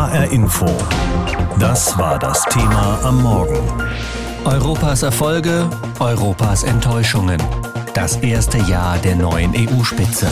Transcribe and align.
HR 0.00 0.32
Info. 0.32 0.64
Das 1.58 1.98
war 1.98 2.18
das 2.18 2.42
Thema 2.46 3.00
am 3.04 3.22
Morgen. 3.22 3.58
Europas 4.46 5.02
Erfolge, 5.02 5.68
Europas 5.98 6.62
Enttäuschungen. 6.62 7.36
Das 7.92 8.16
erste 8.16 8.56
Jahr 8.56 8.96
der 8.96 9.16
neuen 9.16 9.52
EU-Spitze. 9.54 10.30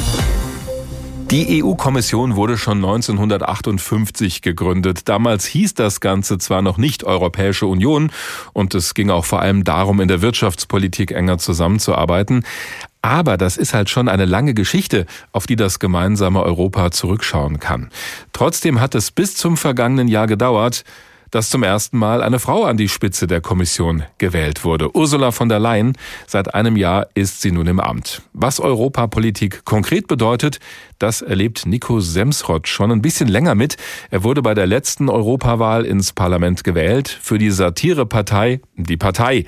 Die 1.31 1.63
EU-Kommission 1.63 2.37
wurde 2.37 2.57
schon 2.57 2.79
1958 2.79 4.41
gegründet. 4.41 5.07
Damals 5.11 5.45
hieß 5.45 5.75
das 5.75 6.01
Ganze 6.01 6.39
zwar 6.39 6.63
noch 6.63 6.79
nicht 6.79 7.05
Europäische 7.05 7.67
Union 7.67 8.11
und 8.55 8.75
es 8.75 8.95
ging 8.95 9.11
auch 9.11 9.27
vor 9.27 9.43
allem 9.43 9.65
darum, 9.65 10.01
in 10.01 10.09
der 10.09 10.23
Wirtschaftspolitik 10.23 11.11
enger 11.11 11.37
zusammenzuarbeiten. 11.37 12.45
Aber 13.03 13.37
das 13.37 13.57
ist 13.57 13.75
halt 13.75 13.91
schon 13.91 14.09
eine 14.09 14.25
lange 14.25 14.55
Geschichte, 14.55 15.07
auf 15.33 15.47
die 15.47 15.57
das 15.57 15.79
gemeinsame 15.79 16.43
Europa 16.43 16.91
zurückschauen 16.91 17.61
kann. 17.61 17.91
Trotzdem 18.33 18.81
hat 18.81 18.95
es 18.95 19.11
bis 19.11 19.37
zum 19.37 19.57
vergangenen 19.57 20.09
Jahr 20.09 20.27
gedauert, 20.27 20.85
dass 21.31 21.51
zum 21.51 21.63
ersten 21.63 21.99
Mal 21.99 22.23
eine 22.23 22.39
Frau 22.39 22.65
an 22.65 22.77
die 22.77 22.89
Spitze 22.89 23.27
der 23.27 23.41
Kommission 23.41 24.05
gewählt 24.19 24.65
wurde. 24.65 24.95
Ursula 24.95 25.31
von 25.31 25.49
der 25.49 25.59
Leyen, 25.59 25.97
seit 26.27 26.55
einem 26.55 26.77
Jahr 26.77 27.09
ist 27.15 27.43
sie 27.43 27.53
nun 27.53 27.67
im 27.67 27.81
Amt. 27.81 28.23
Was 28.33 28.61
Europapolitik 28.61 29.65
konkret 29.65 30.09
bedeutet, 30.09 30.59
das 30.99 31.23
erlebt 31.23 31.67
Nico 31.67 32.01
Semsrott 32.01 32.69
schon 32.69 32.91
ein 32.91 33.03
bisschen 33.03 33.29
länger 33.29 33.55
mit. 33.55 33.77
Er 34.11 34.25
wurde 34.25 34.43
bei 34.43 34.55
der 34.55 34.67
letzten 34.67 35.09
Europawahl 35.09 35.85
ins 35.85 36.13
Parlament 36.13 36.65
gewählt 36.65 37.09
für 37.09 37.39
die 37.39 37.51
Satirepartei 37.51 38.61
Die 38.77 38.97
Partei. 38.97 39.45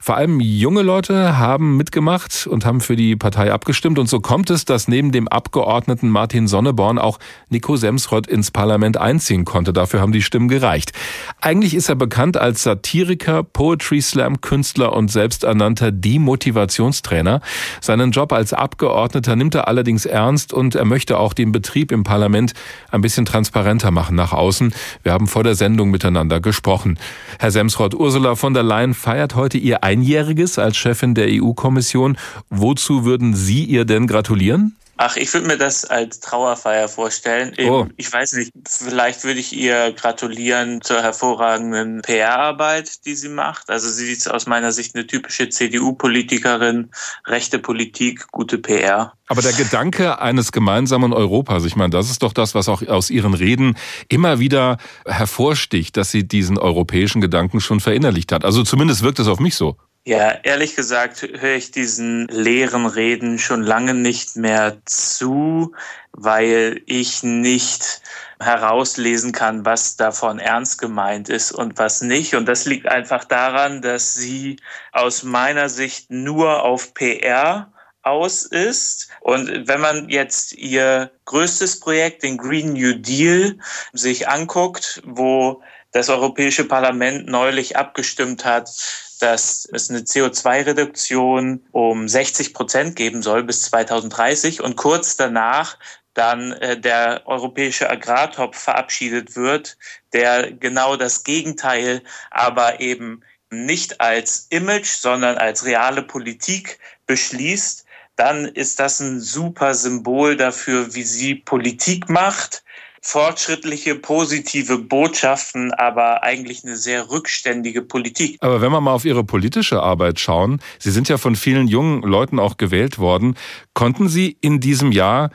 Vor 0.00 0.16
allem 0.16 0.40
junge 0.40 0.82
Leute 0.82 1.38
haben 1.38 1.76
mitgemacht 1.76 2.46
und 2.46 2.64
haben 2.64 2.80
für 2.80 2.96
die 2.96 3.16
Partei 3.16 3.52
abgestimmt. 3.52 3.98
Und 3.98 4.08
so 4.08 4.20
kommt 4.20 4.50
es, 4.50 4.64
dass 4.64 4.88
neben 4.88 5.12
dem 5.12 5.28
Abgeordneten 5.28 6.08
Martin 6.08 6.48
Sonneborn 6.48 6.98
auch 6.98 7.18
Nico 7.48 7.76
Semsrott 7.76 8.26
ins 8.26 8.50
Parlament 8.50 8.96
einziehen 8.96 9.44
konnte. 9.44 9.72
Dafür 9.72 10.00
haben 10.00 10.12
die 10.12 10.22
Stimmen 10.22 10.48
gereicht. 10.48 10.92
Eigentlich 11.40 11.74
ist 11.74 11.88
er 11.88 11.96
bekannt 11.96 12.36
als 12.36 12.62
Satiriker, 12.62 13.42
Poetry 13.42 14.00
Slam 14.00 14.40
Künstler 14.40 14.92
und 14.92 15.10
selbsternannter 15.10 15.92
Demotivationstrainer. 15.92 17.40
Seinen 17.80 18.10
Job 18.12 18.32
als 18.32 18.52
Abgeordneter 18.52 19.36
nimmt 19.36 19.54
er 19.54 19.68
allerdings 19.68 20.06
ernst 20.06 20.52
und 20.52 20.74
er 20.74 20.84
möchte 20.84 21.18
auch 21.18 21.32
den 21.32 21.52
Betrieb 21.52 21.92
im 21.92 22.04
Parlament 22.04 22.52
ein 22.90 23.00
bisschen 23.00 23.24
transparenter 23.24 23.90
machen 23.90 24.16
nach 24.16 24.32
außen. 24.32 24.72
Wir 25.02 25.12
haben 25.12 25.26
vor 25.26 25.44
der 25.44 25.54
Sendung 25.54 25.90
miteinander 25.90 26.40
gesprochen. 26.40 26.98
Herr 27.38 27.50
Semsrott, 27.50 27.94
Ursula 27.94 28.34
von 28.34 28.54
der 28.54 28.62
Leyen 28.62 28.94
feiert 28.94 29.34
heute 29.34 29.58
ihr 29.58 29.84
Einjähriges 29.88 30.58
als 30.58 30.76
Chefin 30.76 31.14
der 31.14 31.28
EU-Kommission. 31.30 32.18
Wozu 32.50 33.06
würden 33.06 33.34
Sie 33.34 33.64
ihr 33.64 33.86
denn 33.86 34.06
gratulieren? 34.06 34.76
Ach, 35.00 35.16
ich 35.16 35.32
würde 35.32 35.46
mir 35.46 35.56
das 35.56 35.84
als 35.84 36.18
Trauerfeier 36.18 36.88
vorstellen. 36.88 37.54
Oh. 37.64 37.86
Ich 37.96 38.12
weiß 38.12 38.32
nicht, 38.32 38.50
vielleicht 38.68 39.22
würde 39.22 39.38
ich 39.38 39.52
ihr 39.52 39.92
gratulieren 39.92 40.82
zur 40.82 41.02
hervorragenden 41.02 42.02
PR-Arbeit, 42.02 43.06
die 43.06 43.14
sie 43.14 43.28
macht. 43.28 43.70
Also 43.70 43.88
sie 43.88 44.10
ist 44.10 44.28
aus 44.28 44.46
meiner 44.46 44.72
Sicht 44.72 44.96
eine 44.96 45.06
typische 45.06 45.48
CDU-Politikerin, 45.48 46.90
rechte 47.26 47.60
Politik, 47.60 48.26
gute 48.32 48.58
PR. 48.58 49.12
Aber 49.28 49.40
der 49.40 49.52
Gedanke 49.52 50.20
eines 50.20 50.50
gemeinsamen 50.50 51.12
Europas, 51.12 51.64
ich 51.64 51.76
meine, 51.76 51.90
das 51.90 52.10
ist 52.10 52.24
doch 52.24 52.32
das, 52.32 52.56
was 52.56 52.68
auch 52.68 52.82
aus 52.82 53.08
ihren 53.08 53.34
Reden 53.34 53.76
immer 54.08 54.40
wieder 54.40 54.78
hervorsticht, 55.06 55.96
dass 55.96 56.10
sie 56.10 56.26
diesen 56.26 56.58
europäischen 56.58 57.20
Gedanken 57.20 57.60
schon 57.60 57.78
verinnerlicht 57.78 58.32
hat. 58.32 58.44
Also 58.44 58.64
zumindest 58.64 59.02
wirkt 59.02 59.20
es 59.20 59.28
auf 59.28 59.38
mich 59.38 59.54
so. 59.54 59.76
Ja, 60.08 60.38
ehrlich 60.42 60.74
gesagt 60.74 61.20
höre 61.20 61.56
ich 61.56 61.70
diesen 61.70 62.28
leeren 62.28 62.86
Reden 62.86 63.38
schon 63.38 63.62
lange 63.62 63.92
nicht 63.92 64.36
mehr 64.36 64.78
zu, 64.86 65.74
weil 66.12 66.80
ich 66.86 67.22
nicht 67.22 68.00
herauslesen 68.40 69.32
kann, 69.32 69.66
was 69.66 69.96
davon 69.96 70.38
ernst 70.38 70.80
gemeint 70.80 71.28
ist 71.28 71.52
und 71.52 71.76
was 71.76 72.00
nicht. 72.00 72.34
Und 72.34 72.46
das 72.46 72.64
liegt 72.64 72.88
einfach 72.88 73.24
daran, 73.24 73.82
dass 73.82 74.14
sie 74.14 74.56
aus 74.92 75.24
meiner 75.24 75.68
Sicht 75.68 76.10
nur 76.10 76.62
auf 76.62 76.94
PR 76.94 77.70
aus 78.00 78.44
ist. 78.46 79.10
Und 79.20 79.68
wenn 79.68 79.82
man 79.82 80.08
jetzt 80.08 80.54
ihr 80.54 81.10
größtes 81.26 81.80
Projekt, 81.80 82.22
den 82.22 82.38
Green 82.38 82.72
New 82.72 82.94
Deal, 82.94 83.58
sich 83.92 84.26
anguckt, 84.26 85.02
wo 85.04 85.62
das 85.92 86.08
Europäische 86.08 86.64
Parlament 86.64 87.28
neulich 87.28 87.76
abgestimmt 87.76 88.46
hat, 88.46 88.70
dass 89.18 89.68
es 89.72 89.90
eine 89.90 90.00
CO2-Reduktion 90.00 91.66
um 91.72 92.08
60 92.08 92.54
Prozent 92.54 92.96
geben 92.96 93.22
soll 93.22 93.44
bis 93.44 93.62
2030 93.62 94.62
und 94.62 94.76
kurz 94.76 95.16
danach 95.16 95.78
dann 96.14 96.52
äh, 96.52 96.78
der 96.78 97.22
europäische 97.26 97.88
Agrartopf 97.88 98.58
verabschiedet 98.58 99.36
wird, 99.36 99.76
der 100.12 100.52
genau 100.52 100.96
das 100.96 101.22
Gegenteil 101.24 102.02
aber 102.30 102.80
eben 102.80 103.22
nicht 103.50 104.00
als 104.00 104.46
Image, 104.50 104.88
sondern 104.88 105.38
als 105.38 105.64
reale 105.64 106.02
Politik 106.02 106.78
beschließt, 107.06 107.84
dann 108.16 108.46
ist 108.46 108.80
das 108.80 109.00
ein 109.00 109.20
super 109.20 109.74
Symbol 109.74 110.36
dafür, 110.36 110.94
wie 110.94 111.04
sie 111.04 111.36
Politik 111.36 112.08
macht, 112.08 112.64
fortschrittliche, 113.02 113.94
positive 113.94 114.78
Botschaften, 114.78 115.72
aber 115.72 116.22
eigentlich 116.22 116.64
eine 116.64 116.76
sehr 116.76 117.10
rückständige 117.10 117.82
Politik. 117.82 118.36
Aber 118.40 118.60
wenn 118.60 118.72
wir 118.72 118.80
mal 118.80 118.92
auf 118.92 119.04
Ihre 119.04 119.24
politische 119.24 119.82
Arbeit 119.82 120.20
schauen, 120.20 120.60
Sie 120.78 120.90
sind 120.90 121.08
ja 121.08 121.18
von 121.18 121.36
vielen 121.36 121.68
jungen 121.68 122.02
Leuten 122.02 122.38
auch 122.38 122.56
gewählt 122.56 122.98
worden, 122.98 123.36
konnten 123.74 124.08
Sie 124.08 124.36
in 124.40 124.60
diesem 124.60 124.92
Jahr 124.92 125.30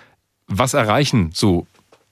was 0.47 0.73
erreichen, 0.73 1.31
so 1.33 1.67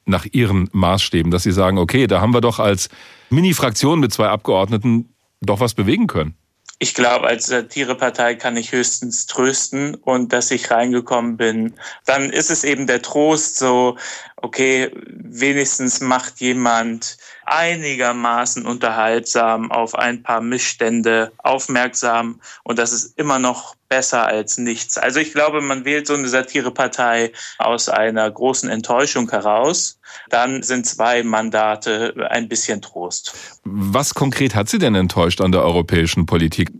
nach 0.05 0.25
Ihren 0.31 0.69
Maßstäben, 0.71 1.31
dass 1.31 1.43
Sie 1.43 1.51
sagen, 1.51 1.77
okay, 1.77 2.07
da 2.07 2.21
haben 2.21 2.33
wir 2.33 2.41
doch 2.41 2.59
als 2.59 2.89
Mini-Fraktion 3.29 3.99
mit 3.99 4.13
zwei 4.13 4.27
Abgeordneten 4.27 5.13
doch 5.41 5.59
was 5.59 5.73
bewegen 5.73 6.07
können? 6.07 6.35
Ich 6.83 6.95
glaube, 6.95 7.27
als 7.27 7.45
Satirepartei 7.45 8.33
kann 8.33 8.57
ich 8.57 8.71
höchstens 8.71 9.27
trösten 9.27 9.93
und 9.93 10.33
dass 10.33 10.49
ich 10.49 10.71
reingekommen 10.71 11.37
bin. 11.37 11.75
Dann 12.07 12.31
ist 12.31 12.49
es 12.49 12.63
eben 12.63 12.87
der 12.87 13.03
Trost 13.03 13.57
so, 13.57 13.97
okay, 14.37 14.89
wenigstens 15.05 16.01
macht 16.01 16.39
jemand 16.39 17.19
einigermaßen 17.45 18.65
unterhaltsam 18.65 19.71
auf 19.71 19.93
ein 19.93 20.23
paar 20.23 20.41
Missstände 20.41 21.31
aufmerksam 21.37 22.41
und 22.63 22.79
das 22.79 22.93
ist 22.93 23.15
immer 23.15 23.37
noch 23.37 23.75
besser 23.87 24.25
als 24.25 24.57
nichts. 24.57 24.97
Also 24.97 25.19
ich 25.19 25.33
glaube, 25.33 25.61
man 25.61 25.85
wählt 25.85 26.07
so 26.07 26.15
eine 26.15 26.29
Satirepartei 26.29 27.31
aus 27.59 27.89
einer 27.89 28.31
großen 28.31 28.69
Enttäuschung 28.69 29.29
heraus. 29.29 29.99
Dann 30.29 30.63
sind 30.63 30.85
zwei 30.85 31.23
Mandate 31.23 32.13
ein 32.29 32.47
bisschen 32.47 32.81
Trost. 32.81 33.59
Was 33.63 34.13
konkret 34.13 34.55
hat 34.55 34.69
Sie 34.69 34.79
denn 34.79 34.95
enttäuscht 34.95 35.41
an 35.41 35.51
der 35.51 35.63
europäischen 35.63 36.25
Politik? 36.25 36.71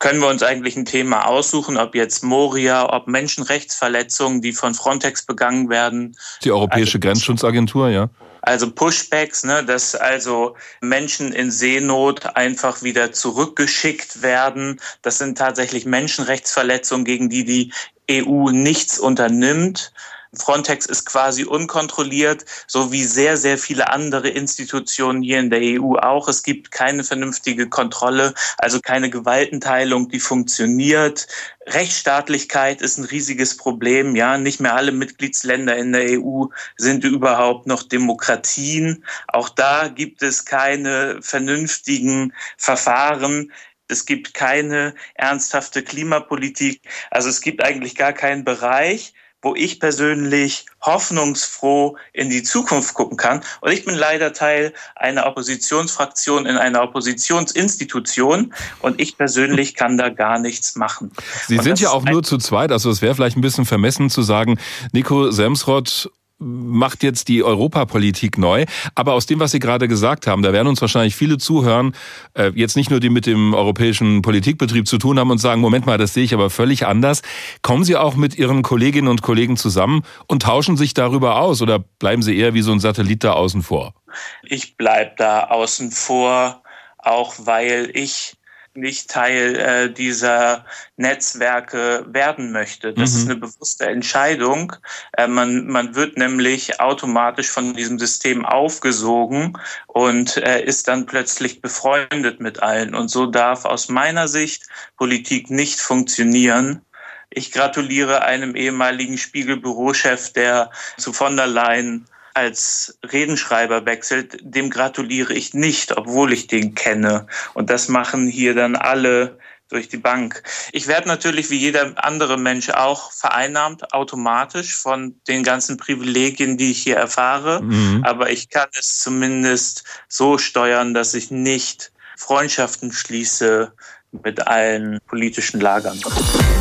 können 0.00 0.20
wir 0.20 0.28
uns 0.28 0.42
eigentlich 0.42 0.76
ein 0.76 0.86
Thema 0.86 1.26
aussuchen, 1.26 1.76
ob 1.76 1.94
jetzt 1.94 2.24
Moria, 2.24 2.90
ob 2.92 3.06
Menschenrechtsverletzungen, 3.06 4.40
die 4.40 4.52
von 4.52 4.74
Frontex 4.74 5.26
begangen 5.26 5.68
werden. 5.68 6.16
Die 6.42 6.50
Europäische 6.50 6.96
also, 6.96 7.00
Grenzschutzagentur, 7.00 7.90
ja. 7.90 8.08
Also 8.42 8.70
Pushbacks, 8.70 9.44
ne, 9.44 9.62
dass 9.62 9.94
also 9.94 10.56
Menschen 10.80 11.32
in 11.32 11.50
Seenot 11.50 12.36
einfach 12.36 12.82
wieder 12.82 13.12
zurückgeschickt 13.12 14.22
werden. 14.22 14.80
Das 15.02 15.18
sind 15.18 15.36
tatsächlich 15.36 15.84
Menschenrechtsverletzungen, 15.84 17.04
gegen 17.04 17.28
die 17.28 17.44
die 17.44 17.72
EU 18.10 18.50
nichts 18.50 18.98
unternimmt. 18.98 19.92
Frontex 20.36 20.86
ist 20.86 21.06
quasi 21.06 21.44
unkontrolliert, 21.44 22.44
so 22.68 22.92
wie 22.92 23.02
sehr, 23.02 23.36
sehr 23.36 23.58
viele 23.58 23.90
andere 23.90 24.28
Institutionen 24.28 25.22
hier 25.22 25.40
in 25.40 25.50
der 25.50 25.60
EU 25.60 25.96
auch. 25.96 26.28
Es 26.28 26.44
gibt 26.44 26.70
keine 26.70 27.02
vernünftige 27.02 27.68
Kontrolle, 27.68 28.34
also 28.58 28.80
keine 28.80 29.10
Gewaltenteilung, 29.10 30.08
die 30.08 30.20
funktioniert. 30.20 31.26
Rechtsstaatlichkeit 31.66 32.80
ist 32.80 32.98
ein 32.98 33.06
riesiges 33.06 33.56
Problem. 33.56 34.14
Ja, 34.14 34.38
nicht 34.38 34.60
mehr 34.60 34.76
alle 34.76 34.92
Mitgliedsländer 34.92 35.76
in 35.76 35.92
der 35.92 36.20
EU 36.20 36.44
sind 36.76 37.02
überhaupt 37.02 37.66
noch 37.66 37.82
Demokratien. 37.82 39.04
Auch 39.26 39.48
da 39.48 39.88
gibt 39.88 40.22
es 40.22 40.44
keine 40.44 41.18
vernünftigen 41.22 42.32
Verfahren. 42.56 43.50
Es 43.88 44.06
gibt 44.06 44.34
keine 44.34 44.94
ernsthafte 45.14 45.82
Klimapolitik. 45.82 46.82
Also 47.10 47.28
es 47.28 47.40
gibt 47.40 47.64
eigentlich 47.64 47.96
gar 47.96 48.12
keinen 48.12 48.44
Bereich, 48.44 49.12
wo 49.42 49.54
ich 49.54 49.80
persönlich 49.80 50.66
hoffnungsfroh 50.82 51.96
in 52.12 52.30
die 52.30 52.42
Zukunft 52.42 52.94
gucken 52.94 53.16
kann. 53.16 53.42
Und 53.60 53.72
ich 53.72 53.84
bin 53.84 53.94
leider 53.94 54.32
Teil 54.32 54.72
einer 54.96 55.26
Oppositionsfraktion 55.26 56.46
in 56.46 56.56
einer 56.56 56.82
Oppositionsinstitution 56.82 58.52
und 58.80 59.00
ich 59.00 59.16
persönlich 59.16 59.74
kann 59.74 59.96
da 59.96 60.08
gar 60.08 60.38
nichts 60.38 60.76
machen. 60.76 61.12
Sie 61.46 61.58
und 61.58 61.64
sind 61.64 61.80
ja 61.80 61.90
auch 61.90 62.04
nur 62.04 62.22
zu 62.22 62.38
zweit, 62.38 62.72
also 62.72 62.90
es 62.90 63.02
wäre 63.02 63.14
vielleicht 63.14 63.36
ein 63.36 63.42
bisschen 63.42 63.66
vermessen 63.66 64.10
zu 64.10 64.22
sagen, 64.22 64.58
Nico 64.92 65.30
Semsrott 65.30 66.10
macht 66.40 67.02
jetzt 67.02 67.28
die 67.28 67.44
Europapolitik 67.44 68.38
neu. 68.38 68.64
Aber 68.94 69.12
aus 69.12 69.26
dem, 69.26 69.38
was 69.38 69.52
Sie 69.52 69.58
gerade 69.58 69.86
gesagt 69.86 70.26
haben, 70.26 70.42
da 70.42 70.52
werden 70.52 70.68
uns 70.68 70.80
wahrscheinlich 70.80 71.14
viele 71.14 71.38
zuhören, 71.38 71.94
äh, 72.34 72.50
jetzt 72.54 72.76
nicht 72.76 72.90
nur 72.90 72.98
die 72.98 73.10
mit 73.10 73.26
dem 73.26 73.54
europäischen 73.54 74.22
Politikbetrieb 74.22 74.88
zu 74.88 74.98
tun 74.98 75.18
haben 75.18 75.30
und 75.30 75.38
sagen, 75.38 75.60
Moment 75.60 75.86
mal, 75.86 75.98
das 75.98 76.14
sehe 76.14 76.24
ich 76.24 76.34
aber 76.34 76.50
völlig 76.50 76.86
anders. 76.86 77.22
Kommen 77.62 77.84
Sie 77.84 77.96
auch 77.96 78.16
mit 78.16 78.36
Ihren 78.38 78.62
Kolleginnen 78.62 79.08
und 79.08 79.22
Kollegen 79.22 79.56
zusammen 79.56 80.02
und 80.26 80.42
tauschen 80.42 80.76
sich 80.76 80.94
darüber 80.94 81.40
aus 81.40 81.62
oder 81.62 81.78
bleiben 81.78 82.22
Sie 82.22 82.36
eher 82.36 82.54
wie 82.54 82.62
so 82.62 82.72
ein 82.72 82.80
Satellit 82.80 83.22
da 83.22 83.34
außen 83.34 83.62
vor? 83.62 83.94
Ich 84.42 84.76
bleibe 84.76 85.12
da 85.16 85.44
außen 85.44 85.92
vor, 85.92 86.62
auch 86.98 87.34
weil 87.38 87.90
ich 87.94 88.34
nicht 88.74 89.10
Teil 89.10 89.56
äh, 89.56 89.92
dieser 89.92 90.64
Netzwerke 90.96 92.06
werden 92.08 92.52
möchte. 92.52 92.92
Das 92.92 93.12
mhm. 93.12 93.18
ist 93.18 93.24
eine 93.24 93.36
bewusste 93.36 93.86
Entscheidung. 93.86 94.72
Äh, 95.16 95.26
man, 95.26 95.66
man 95.66 95.94
wird 95.94 96.16
nämlich 96.16 96.80
automatisch 96.80 97.50
von 97.50 97.74
diesem 97.74 97.98
System 97.98 98.44
aufgesogen 98.44 99.58
und 99.86 100.36
äh, 100.36 100.62
ist 100.64 100.88
dann 100.88 101.06
plötzlich 101.06 101.60
befreundet 101.60 102.40
mit 102.40 102.62
allen. 102.62 102.94
Und 102.94 103.08
so 103.08 103.26
darf 103.26 103.64
aus 103.64 103.88
meiner 103.88 104.28
Sicht 104.28 104.66
Politik 104.96 105.50
nicht 105.50 105.80
funktionieren. 105.80 106.82
Ich 107.30 107.52
gratuliere 107.52 108.22
einem 108.22 108.56
ehemaligen 108.56 109.18
Spiegelbürochef, 109.18 110.32
der 110.32 110.70
zu 110.96 111.12
von 111.12 111.36
der 111.36 111.46
Leyen 111.46 112.06
als 112.34 112.98
Redenschreiber 113.04 113.86
wechselt, 113.86 114.38
dem 114.42 114.70
gratuliere 114.70 115.32
ich 115.32 115.54
nicht, 115.54 115.96
obwohl 115.96 116.32
ich 116.32 116.46
den 116.46 116.74
kenne. 116.74 117.26
Und 117.54 117.70
das 117.70 117.88
machen 117.88 118.28
hier 118.28 118.54
dann 118.54 118.76
alle 118.76 119.38
durch 119.70 119.88
die 119.88 119.96
Bank. 119.96 120.42
Ich 120.72 120.86
werde 120.88 121.08
natürlich 121.08 121.50
wie 121.50 121.56
jeder 121.56 121.92
andere 122.04 122.36
Mensch 122.36 122.70
auch 122.70 123.12
vereinnahmt, 123.12 123.94
automatisch 123.94 124.76
von 124.76 125.20
den 125.28 125.42
ganzen 125.42 125.76
Privilegien, 125.76 126.56
die 126.56 126.72
ich 126.72 126.82
hier 126.82 126.96
erfahre. 126.96 127.62
Mhm. 127.62 128.02
Aber 128.04 128.30
ich 128.30 128.50
kann 128.50 128.68
es 128.78 128.98
zumindest 128.98 129.84
so 130.08 130.38
steuern, 130.38 130.92
dass 130.92 131.14
ich 131.14 131.30
nicht 131.30 131.92
Freundschaften 132.16 132.92
schließe 132.92 133.72
mit 134.12 134.46
allen 134.46 134.98
politischen 135.06 135.60
Lagern. 135.60 136.00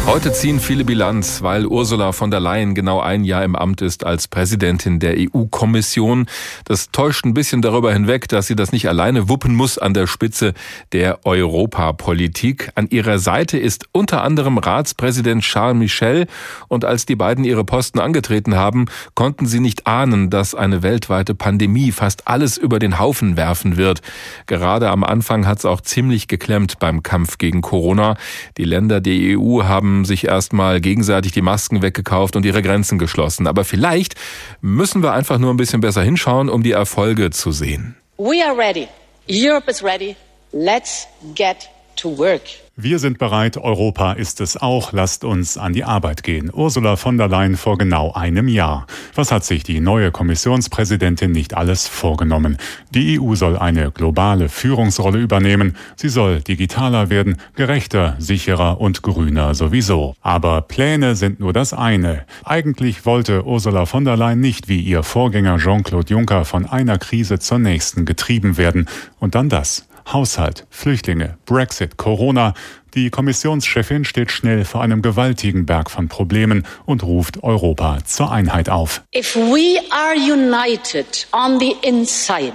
Heute 0.10 0.34
ziehen 0.34 0.60
viele 0.60 0.86
Bilanz, 0.86 1.44
weil 1.44 1.68
Ursula 1.68 2.14
von 2.14 2.32
der 2.32 2.40
Leyen 2.40 2.74
genau 2.74 3.00
ein 3.00 3.24
Jahr 3.24 3.44
im 3.44 3.56
Amt 3.56 3.84
ist 3.84 4.04
als 4.04 4.28
Präsidentin 4.28 5.00
der 5.00 5.14
EU-Kommission. 5.16 6.26
Das 6.66 6.90
täuscht 6.90 7.26
ein 7.26 7.36
bisschen 7.36 7.62
darüber 7.62 7.94
hinweg, 7.94 8.28
dass 8.28 8.48
sie 8.48 8.56
das 8.56 8.72
nicht 8.72 8.90
alleine 8.90 9.30
wuppen 9.30 9.54
muss 9.54 9.78
an 9.78 9.94
der 9.94 10.08
Spitze 10.08 10.56
der 10.94 11.28
Europapolitik. 11.28 12.72
An 12.74 12.88
ihrer 12.90 13.20
Seite 13.20 13.60
ist 13.60 13.86
unter 13.92 14.24
anderem 14.24 14.58
Ratspräsident 14.58 15.44
Charles 15.44 15.78
Michel. 15.78 16.26
Und 16.70 16.86
als 16.86 17.06
die 17.06 17.16
beiden 17.16 17.44
ihre 17.44 17.64
Posten 17.64 18.00
angetreten 18.00 18.56
haben, 18.56 18.88
konnten 19.14 19.46
sie 19.46 19.60
nicht 19.60 19.86
ahnen, 19.86 20.32
dass 20.32 20.56
eine 20.56 20.82
weltweite 20.82 21.36
Pandemie 21.36 21.92
fast 21.92 22.28
alles 22.28 22.58
über 22.58 22.80
den 22.80 22.98
Haufen 22.98 23.38
werfen 23.38 23.78
wird. 23.78 24.02
Gerade 24.48 24.90
am 24.90 25.04
Anfang 25.04 25.46
hat 25.46 25.60
es 25.60 25.66
auch 25.66 25.82
ziemlich 25.82 26.28
geklemmt 26.28 26.80
beim 26.80 27.04
Kampf 27.04 27.38
gegen 27.38 27.62
Corona. 27.62 28.18
Die 28.58 28.64
Länder 28.64 29.02
der 29.02 29.38
EU 29.38 29.66
haben 29.66 29.99
sich 30.06 30.26
erstmal 30.26 30.82
gegenseitig 30.82 31.32
die 31.32 31.42
Masken 31.42 31.82
weggekauft 31.82 32.36
und 32.36 32.46
ihre 32.46 32.62
Grenzen 32.62 33.00
geschlossen. 33.00 33.48
Aber 33.48 33.64
vielleicht 33.64 34.16
müssen 34.62 35.04
wir 35.04 35.14
einfach 35.14 35.38
nur 35.38 35.54
ein 35.54 35.58
bisschen 35.58 35.82
besser 35.82 36.02
hinschauen, 36.02 36.50
um 36.50 36.64
die 36.64 36.72
Erfolge 36.72 37.30
zu 37.30 37.52
sehen. 37.52 37.96
We 38.18 38.44
are 38.46 38.58
ready. 38.58 38.88
Europe 39.30 39.70
is 39.70 39.84
ready. 39.84 40.16
Let's 40.52 41.08
get 41.36 41.70
to 41.98 42.18
work. 42.18 42.42
Wir 42.82 42.98
sind 42.98 43.18
bereit, 43.18 43.58
Europa 43.58 44.14
ist 44.14 44.40
es 44.40 44.56
auch, 44.56 44.94
lasst 44.94 45.26
uns 45.26 45.58
an 45.58 45.74
die 45.74 45.84
Arbeit 45.84 46.24
gehen. 46.24 46.50
Ursula 46.50 46.96
von 46.96 47.18
der 47.18 47.28
Leyen 47.28 47.58
vor 47.58 47.78
genau 47.78 48.14
einem 48.14 48.48
Jahr. 48.48 48.88
Was 49.16 49.34
hat 49.34 49.44
sich 49.44 49.64
die 49.64 49.82
neue 49.82 50.12
Kommissionspräsidentin 50.12 51.34
nicht 51.34 51.58
alles 51.58 51.90
vorgenommen? 51.90 52.56
Die 52.92 53.20
EU 53.20 53.36
soll 53.36 53.58
eine 53.58 53.92
globale 53.92 54.48
Führungsrolle 54.48 55.20
übernehmen, 55.20 55.76
sie 55.98 56.08
soll 56.08 56.40
digitaler 56.40 57.10
werden, 57.10 57.36
gerechter, 57.54 58.16
sicherer 58.18 58.80
und 58.80 59.02
grüner 59.02 59.56
sowieso. 59.56 60.16
Aber 60.22 60.62
Pläne 60.62 61.18
sind 61.18 61.42
nur 61.42 61.52
das 61.52 61.74
eine. 61.74 62.24
Eigentlich 62.46 63.06
wollte 63.06 63.46
Ursula 63.46 63.88
von 63.88 64.06
der 64.06 64.16
Leyen 64.16 64.40
nicht 64.40 64.70
wie 64.70 64.80
ihr 64.80 65.04
Vorgänger 65.04 65.58
Jean-Claude 65.58 66.14
Juncker 66.14 66.46
von 66.46 66.66
einer 66.66 66.98
Krise 66.98 67.40
zur 67.40 67.60
nächsten 67.60 68.06
getrieben 68.06 68.56
werden. 68.56 68.86
Und 69.20 69.36
dann 69.36 69.50
das. 69.50 69.89
Haushalt, 70.14 70.66
Flüchtlinge, 70.70 71.38
Brexit, 71.46 71.98
Corona. 71.98 72.54
Die 72.96 73.10
Kommissionschefin 73.10 74.06
steht 74.06 74.32
schnell 74.32 74.66
vor 74.66 74.82
einem 74.82 75.02
gewaltigen 75.02 75.66
Berg 75.66 75.92
von 75.92 76.08
Problemen 76.08 76.66
und 76.86 77.04
ruft 77.04 77.44
Europa 77.44 78.00
zur 78.06 78.32
Einheit 78.32 78.70
auf. 78.70 79.04
If 79.16 79.36
we 79.36 79.80
are 79.92 80.16
united 80.16 81.28
on 81.32 81.60
the 81.60 81.76
inside, 81.84 82.54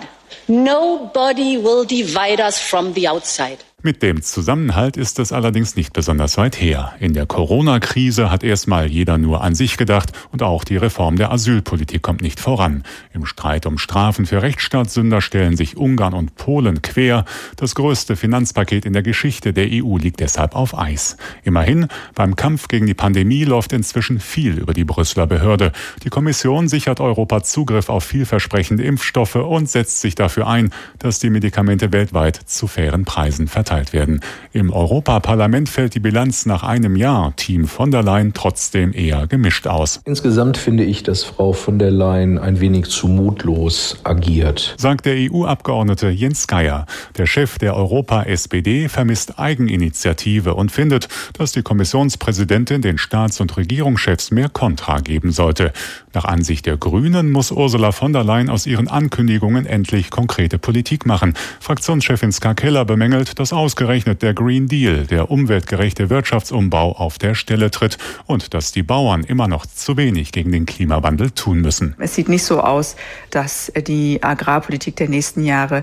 nobody 0.48 1.56
will 1.56 1.86
divide 1.86 2.42
us 2.42 2.58
from 2.58 2.94
the 2.94 3.08
outside. 3.08 3.58
Mit 3.86 4.02
dem 4.02 4.22
Zusammenhalt 4.22 4.96
ist 4.96 5.18
es 5.18 5.30
allerdings 5.30 5.76
nicht 5.76 5.92
besonders 5.92 6.38
weit 6.38 6.58
her. 6.58 6.94
In 7.00 7.12
der 7.12 7.26
Corona-Krise 7.26 8.30
hat 8.30 8.42
erstmal 8.42 8.86
jeder 8.86 9.18
nur 9.18 9.44
an 9.44 9.54
sich 9.54 9.76
gedacht 9.76 10.10
und 10.32 10.42
auch 10.42 10.64
die 10.64 10.78
Reform 10.78 11.16
der 11.16 11.30
Asylpolitik 11.30 12.00
kommt 12.00 12.22
nicht 12.22 12.40
voran. 12.40 12.84
Im 13.12 13.26
Streit 13.26 13.66
um 13.66 13.76
Strafen 13.76 14.24
für 14.24 14.40
Rechtsstaatssünder 14.40 15.20
stellen 15.20 15.58
sich 15.58 15.76
Ungarn 15.76 16.14
und 16.14 16.34
Polen 16.36 16.80
quer. 16.80 17.26
Das 17.56 17.74
größte 17.74 18.16
Finanzpaket 18.16 18.86
in 18.86 18.94
der 18.94 19.02
Geschichte 19.02 19.52
der 19.52 19.68
EU 19.70 19.98
liegt 19.98 20.20
deshalb 20.20 20.56
auf 20.56 20.78
Eis. 20.78 21.18
Immerhin, 21.42 21.88
beim 22.14 22.36
Kampf 22.36 22.68
gegen 22.68 22.86
die 22.86 22.94
Pandemie 22.94 23.44
läuft 23.44 23.74
inzwischen 23.74 24.18
viel 24.18 24.56
über 24.58 24.72
die 24.72 24.84
Brüsseler 24.84 25.26
Behörde. 25.26 25.72
Die 26.04 26.08
Kommission 26.08 26.68
sichert 26.68 27.00
Europa 27.00 27.42
Zugriff 27.42 27.90
auf 27.90 28.04
vielversprechende 28.04 28.82
Impfstoffe 28.82 29.34
und 29.34 29.68
setzt 29.68 30.00
sich 30.00 30.14
dafür 30.14 30.46
ein, 30.46 30.70
dass 30.98 31.18
die 31.18 31.28
Medikamente 31.28 31.92
weltweit 31.92 32.36
zu 32.46 32.66
fairen 32.66 33.04
Preisen 33.04 33.46
verteilt 33.46 33.73
verteilt 33.74 33.92
werden. 33.92 34.20
Im 34.52 34.72
Europaparlament 34.72 35.68
fällt 35.68 35.94
die 35.94 36.00
Bilanz 36.00 36.46
nach 36.46 36.62
einem 36.62 36.94
Jahr 36.96 37.34
Team 37.36 37.66
von 37.66 37.90
der 37.90 38.02
Leyen 38.02 38.32
trotzdem 38.32 38.92
eher 38.92 39.26
gemischt 39.26 39.66
aus. 39.66 40.00
Insgesamt 40.04 40.56
finde 40.56 40.84
ich, 40.84 41.02
dass 41.02 41.24
Frau 41.24 41.52
von 41.52 41.78
der 41.78 41.90
Leyen 41.90 42.38
ein 42.38 42.60
wenig 42.60 42.86
zu 42.86 43.08
mutlos 43.08 43.96
agiert, 44.04 44.74
sagt 44.78 45.06
der 45.06 45.16
EU-Abgeordnete 45.16 46.08
Jens 46.08 46.46
Geier. 46.46 46.86
Der 47.16 47.26
Chef 47.26 47.58
der 47.58 47.74
Europa-SPD 47.74 48.88
vermisst 48.88 49.38
Eigeninitiative 49.38 50.54
und 50.54 50.70
findet, 50.70 51.08
dass 51.36 51.52
die 51.52 51.62
Kommissionspräsidentin 51.62 52.80
den 52.80 52.98
Staats- 52.98 53.40
und 53.40 53.56
Regierungschefs 53.56 54.30
mehr 54.30 54.48
Kontra 54.48 55.00
geben 55.00 55.32
sollte. 55.32 55.72
Nach 56.12 56.24
Ansicht 56.24 56.66
der 56.66 56.76
Grünen 56.76 57.32
muss 57.32 57.50
Ursula 57.50 57.90
von 57.90 58.12
der 58.12 58.22
Leyen 58.22 58.50
aus 58.50 58.66
ihren 58.66 58.86
Ankündigungen 58.86 59.66
endlich 59.66 60.10
konkrete 60.10 60.58
Politik 60.58 61.06
machen. 61.06 61.34
Fraktionschefin 61.58 62.30
Ska 62.30 62.54
Keller 62.54 62.84
bemängelt, 62.84 63.40
dass 63.40 63.52
ausgerechnet 63.64 64.20
der 64.20 64.34
Green 64.34 64.68
Deal, 64.68 65.06
der 65.06 65.30
umweltgerechte 65.30 66.10
Wirtschaftsumbau, 66.10 66.92
auf 66.92 67.16
der 67.16 67.34
Stelle 67.34 67.70
tritt 67.70 67.96
und 68.26 68.52
dass 68.52 68.72
die 68.72 68.82
Bauern 68.82 69.24
immer 69.24 69.48
noch 69.48 69.64
zu 69.64 69.96
wenig 69.96 70.32
gegen 70.32 70.52
den 70.52 70.66
Klimawandel 70.66 71.30
tun 71.30 71.62
müssen. 71.62 71.96
Es 71.98 72.14
sieht 72.14 72.28
nicht 72.28 72.44
so 72.44 72.60
aus, 72.60 72.94
dass 73.30 73.72
die 73.86 74.22
Agrarpolitik 74.22 74.96
der 74.96 75.08
nächsten 75.08 75.44
Jahre 75.44 75.82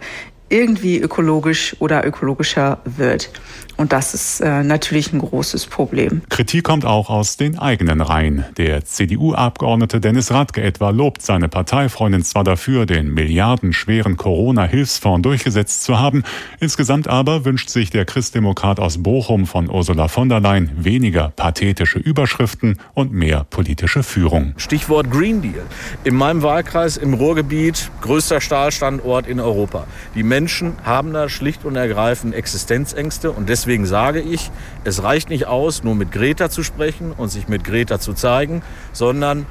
irgendwie 0.51 0.99
ökologisch 0.99 1.75
oder 1.79 2.05
ökologischer 2.05 2.79
wird. 2.85 3.31
Und 3.77 3.93
das 3.93 4.13
ist 4.13 4.41
äh, 4.41 4.63
natürlich 4.63 5.11
ein 5.11 5.19
großes 5.19 5.65
Problem. 5.65 6.21
Kritik 6.29 6.63
kommt 6.63 6.85
auch 6.85 7.09
aus 7.09 7.37
den 7.37 7.57
eigenen 7.57 8.01
Reihen. 8.01 8.45
Der 8.57 8.85
CDU-Abgeordnete 8.85 9.99
Dennis 9.99 10.31
Radke 10.31 10.61
etwa 10.61 10.91
lobt 10.91 11.23
seine 11.23 11.47
Parteifreundin 11.47 12.23
zwar 12.23 12.43
dafür, 12.43 12.85
den 12.85 13.11
milliardenschweren 13.11 14.17
Corona-Hilfsfonds 14.17 15.23
durchgesetzt 15.23 15.83
zu 15.83 15.97
haben, 15.97 16.23
insgesamt 16.59 17.07
aber 17.07 17.43
wünscht 17.45 17.69
sich 17.69 17.89
der 17.89 18.05
Christdemokrat 18.05 18.79
aus 18.79 19.01
Bochum 19.01 19.47
von 19.47 19.67
Ursula 19.67 20.09
von 20.09 20.29
der 20.29 20.41
Leyen 20.41 20.69
weniger 20.75 21.29
pathetische 21.35 21.97
Überschriften 21.97 22.77
und 22.93 23.13
mehr 23.13 23.45
politische 23.49 24.03
Führung. 24.03 24.53
Stichwort 24.57 25.09
Green 25.09 25.41
Deal. 25.41 25.63
In 26.03 26.15
meinem 26.15 26.43
Wahlkreis 26.43 26.97
im 26.97 27.15
Ruhrgebiet 27.15 27.89
größter 28.01 28.41
Stahlstandort 28.41 29.25
in 29.27 29.39
Europa. 29.39 29.87
Die 30.13 30.21
Menschen 30.21 30.40
haben 30.83 31.13
da 31.13 31.29
schlicht 31.29 31.65
und 31.65 31.75
ergreifend 31.75 32.33
Existenzängste. 32.33 33.31
Und 33.31 33.49
Deswegen 33.49 33.85
sage 33.85 34.21
ich, 34.21 34.49
es 34.83 35.03
reicht 35.03 35.29
nicht 35.29 35.47
aus, 35.47 35.83
nur 35.83 35.95
mit 35.95 36.11
Greta 36.11 36.49
zu 36.49 36.63
sprechen 36.63 37.11
und 37.11 37.29
sich 37.29 37.47
mit 37.47 37.63
Greta 37.63 37.99
zu 37.99 38.13
zeigen, 38.13 38.61
sondern 38.93 39.45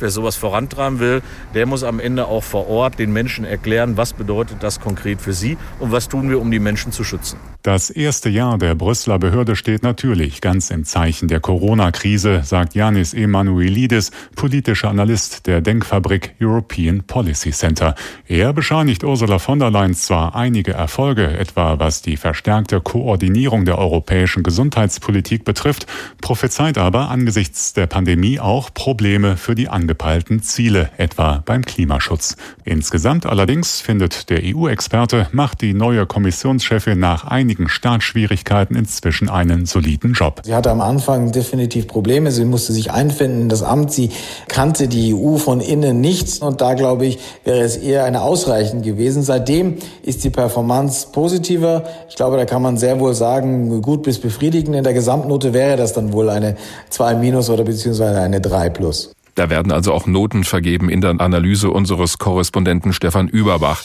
wer 0.00 0.10
sowas 0.10 0.36
vorantreiben 0.36 1.00
will, 1.00 1.22
der 1.54 1.66
muss 1.66 1.82
am 1.82 2.00
Ende 2.00 2.26
auch 2.26 2.44
vor 2.44 2.68
Ort 2.68 2.98
den 2.98 3.12
Menschen 3.12 3.44
erklären, 3.44 3.96
was 3.96 4.12
bedeutet 4.12 4.58
das 4.60 4.80
konkret 4.80 5.20
für 5.20 5.32
sie 5.32 5.56
und 5.78 5.92
was 5.92 6.08
tun 6.08 6.28
wir, 6.28 6.40
um 6.40 6.50
die 6.50 6.58
Menschen 6.58 6.92
zu 6.92 7.04
schützen. 7.04 7.38
Das 7.62 7.90
erste 7.90 8.28
Jahr 8.28 8.58
der 8.58 8.76
Brüsseler 8.76 9.18
Behörde 9.18 9.56
steht 9.56 9.82
natürlich 9.82 10.40
ganz 10.40 10.70
im 10.70 10.84
Zeichen 10.84 11.26
der 11.26 11.40
Corona-Krise, 11.40 12.42
sagt 12.44 12.74
Janis 12.74 13.12
Emanuelidis, 13.12 14.12
politischer 14.36 14.90
Analyst 14.90 15.48
der 15.48 15.60
Denkfabrik 15.62 16.34
European 16.40 17.02
Policy 17.04 17.50
Center. 17.50 17.94
Er 18.28 18.52
bescheinigt 18.52 19.02
Ursula 19.02 19.40
von 19.40 19.58
der 19.58 19.72
Leyen 19.72 19.94
zwar 19.94 20.36
einige 20.36 20.74
Erfolge, 20.74 21.26
etwa 21.26 21.80
was 21.80 22.02
die 22.02 22.16
verstärkte 22.16 22.80
Koordinierung 22.80 23.64
der 23.64 23.78
europäischen 23.78 24.44
Gesundheitspolitik 24.44 25.44
betrifft, 25.44 25.86
prophezeit 26.20 26.78
aber 26.78 27.10
angesichts 27.10 27.72
der 27.72 27.86
Pandemie 27.88 28.38
auch 28.38 28.72
Probleme 28.72 29.36
für 29.36 29.56
die 29.56 29.68
Angehörigen 29.68 29.85
angepeilten 29.86 30.42
Ziele, 30.42 30.90
etwa 30.96 31.44
beim 31.46 31.64
Klimaschutz. 31.64 32.36
Insgesamt 32.64 33.24
allerdings, 33.24 33.80
findet 33.80 34.30
der 34.30 34.40
EU-Experte, 34.42 35.28
macht 35.30 35.60
die 35.60 35.74
neue 35.74 36.06
Kommissionschefin 36.06 36.98
nach 36.98 37.24
einigen 37.24 37.68
Startschwierigkeiten 37.68 38.74
inzwischen 38.74 39.30
einen 39.30 39.64
soliden 39.64 40.14
Job. 40.14 40.40
Sie 40.44 40.56
hatte 40.56 40.72
am 40.72 40.80
Anfang 40.80 41.30
definitiv 41.30 41.86
Probleme. 41.86 42.32
Sie 42.32 42.44
musste 42.44 42.72
sich 42.72 42.90
einfinden 42.90 43.42
in 43.42 43.48
das 43.48 43.62
Amt. 43.62 43.92
Sie 43.92 44.10
kannte 44.48 44.88
die 44.88 45.14
EU 45.14 45.36
von 45.36 45.60
innen 45.60 46.00
nichts. 46.00 46.40
Und 46.40 46.60
da, 46.60 46.74
glaube 46.74 47.06
ich, 47.06 47.20
wäre 47.44 47.60
es 47.60 47.76
eher 47.76 48.04
eine 48.04 48.22
ausreichend 48.22 48.82
gewesen. 48.82 49.22
Seitdem 49.22 49.76
ist 50.02 50.24
die 50.24 50.30
Performance 50.30 51.06
positiver. 51.12 51.84
Ich 52.08 52.16
glaube, 52.16 52.36
da 52.38 52.44
kann 52.44 52.60
man 52.60 52.76
sehr 52.76 52.98
wohl 52.98 53.14
sagen, 53.14 53.80
gut 53.82 54.02
bis 54.02 54.18
befriedigend. 54.18 54.74
In 54.74 54.82
der 54.82 54.94
Gesamtnote 54.94 55.52
wäre 55.52 55.76
das 55.76 55.92
dann 55.92 56.12
wohl 56.12 56.28
eine 56.28 56.56
2 56.90 57.14
minus 57.14 57.50
oder 57.50 57.62
beziehungsweise 57.62 58.20
eine 58.20 58.40
3 58.40 58.70
plus. 58.70 59.15
Da 59.36 59.50
werden 59.50 59.70
also 59.70 59.92
auch 59.92 60.06
Noten 60.06 60.44
vergeben 60.44 60.88
in 60.88 61.02
der 61.02 61.20
Analyse 61.20 61.70
unseres 61.70 62.18
Korrespondenten 62.18 62.94
Stefan 62.94 63.28
Überbach. 63.28 63.84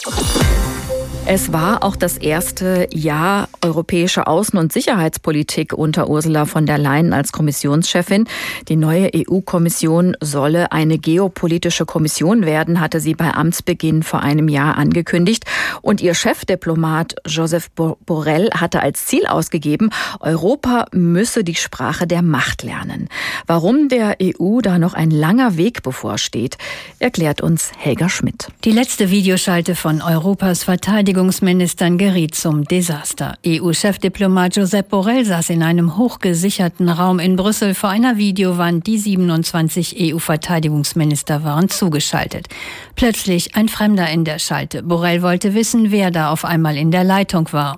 Es 1.28 1.54
war 1.54 1.84
auch 1.84 1.96
das 1.96 2.18
erste 2.18 2.88
Jahr 2.92 3.48
europäischer 3.62 4.28
Außen- 4.28 4.58
und 4.58 4.74
Sicherheitspolitik 4.74 5.72
unter 5.72 6.10
Ursula 6.10 6.46
von 6.46 6.66
der 6.66 6.80
Leyen 6.80 7.14
als 7.14 7.32
Kommissionschefin. 7.32 8.28
Die 8.68 8.76
neue 8.76 9.12
EU-Kommission 9.16 10.18
solle 10.20 10.72
eine 10.72 10.98
geopolitische 10.98 11.86
Kommission 11.86 12.44
werden, 12.44 12.80
hatte 12.80 13.00
sie 13.00 13.14
bei 13.14 13.36
Amtsbeginn 13.36 14.02
vor 14.02 14.22
einem 14.22 14.50
Jahr 14.50 14.78
angekündigt. 14.78 15.46
Und 15.84 16.02
ihr 16.02 16.16
Chefdiplomat 16.16 17.16
Joseph 17.28 17.70
Borrell 17.70 18.50
hatte 18.56 18.82
als 18.82 19.06
Ziel 19.06 19.28
ausgegeben, 19.28 19.92
Europa 20.22 20.88
müsse 20.92 21.44
die 21.44 21.56
Sprache 21.56 22.08
der 22.08 22.24
Macht 22.24 22.64
lernen. 22.64 23.10
Warum 23.46 23.90
der 23.90 24.18
EU 24.22 24.60
da 24.62 24.80
noch 24.80 24.96
ein 24.96 25.12
langer 25.12 25.56
Weg 25.56 25.84
bevorsteht, 25.84 26.58
erklärt 26.98 27.42
uns 27.42 27.72
Helga 27.78 28.10
Schmidt. 28.10 28.48
Die 28.66 28.72
letzte 28.72 29.12
Videoschalte 29.12 29.76
von 29.76 30.02
Europas 30.02 30.64
Verteidigung 30.64 31.11
Verteidigungsministern 31.12 31.98
geriet 31.98 32.36
zum 32.36 32.64
Desaster. 32.64 33.36
EU-Chefdiplomat 33.46 34.56
Josep 34.56 34.88
Borrell 34.88 35.26
saß 35.26 35.50
in 35.50 35.62
einem 35.62 35.98
hochgesicherten 35.98 36.88
Raum 36.88 37.20
in 37.20 37.36
Brüssel 37.36 37.74
vor 37.74 37.90
einer 37.90 38.16
Videowand. 38.16 38.88
Die 38.88 38.98
27 38.98 39.98
EU-Verteidigungsminister 40.00 41.44
waren 41.44 41.68
zugeschaltet. 41.68 42.48
Plötzlich 42.96 43.56
ein 43.56 43.68
Fremder 43.68 44.10
in 44.10 44.24
der 44.24 44.40
Schalte. 44.40 44.84
Borrell 44.84 45.22
wollte 45.22 45.54
wissen, 45.54 45.92
wer 45.92 46.12
da 46.12 46.32
auf 46.32 46.46
einmal 46.46 46.78
in 46.78 46.92
der 46.92 47.04
Leitung 47.04 47.50
war. 47.52 47.78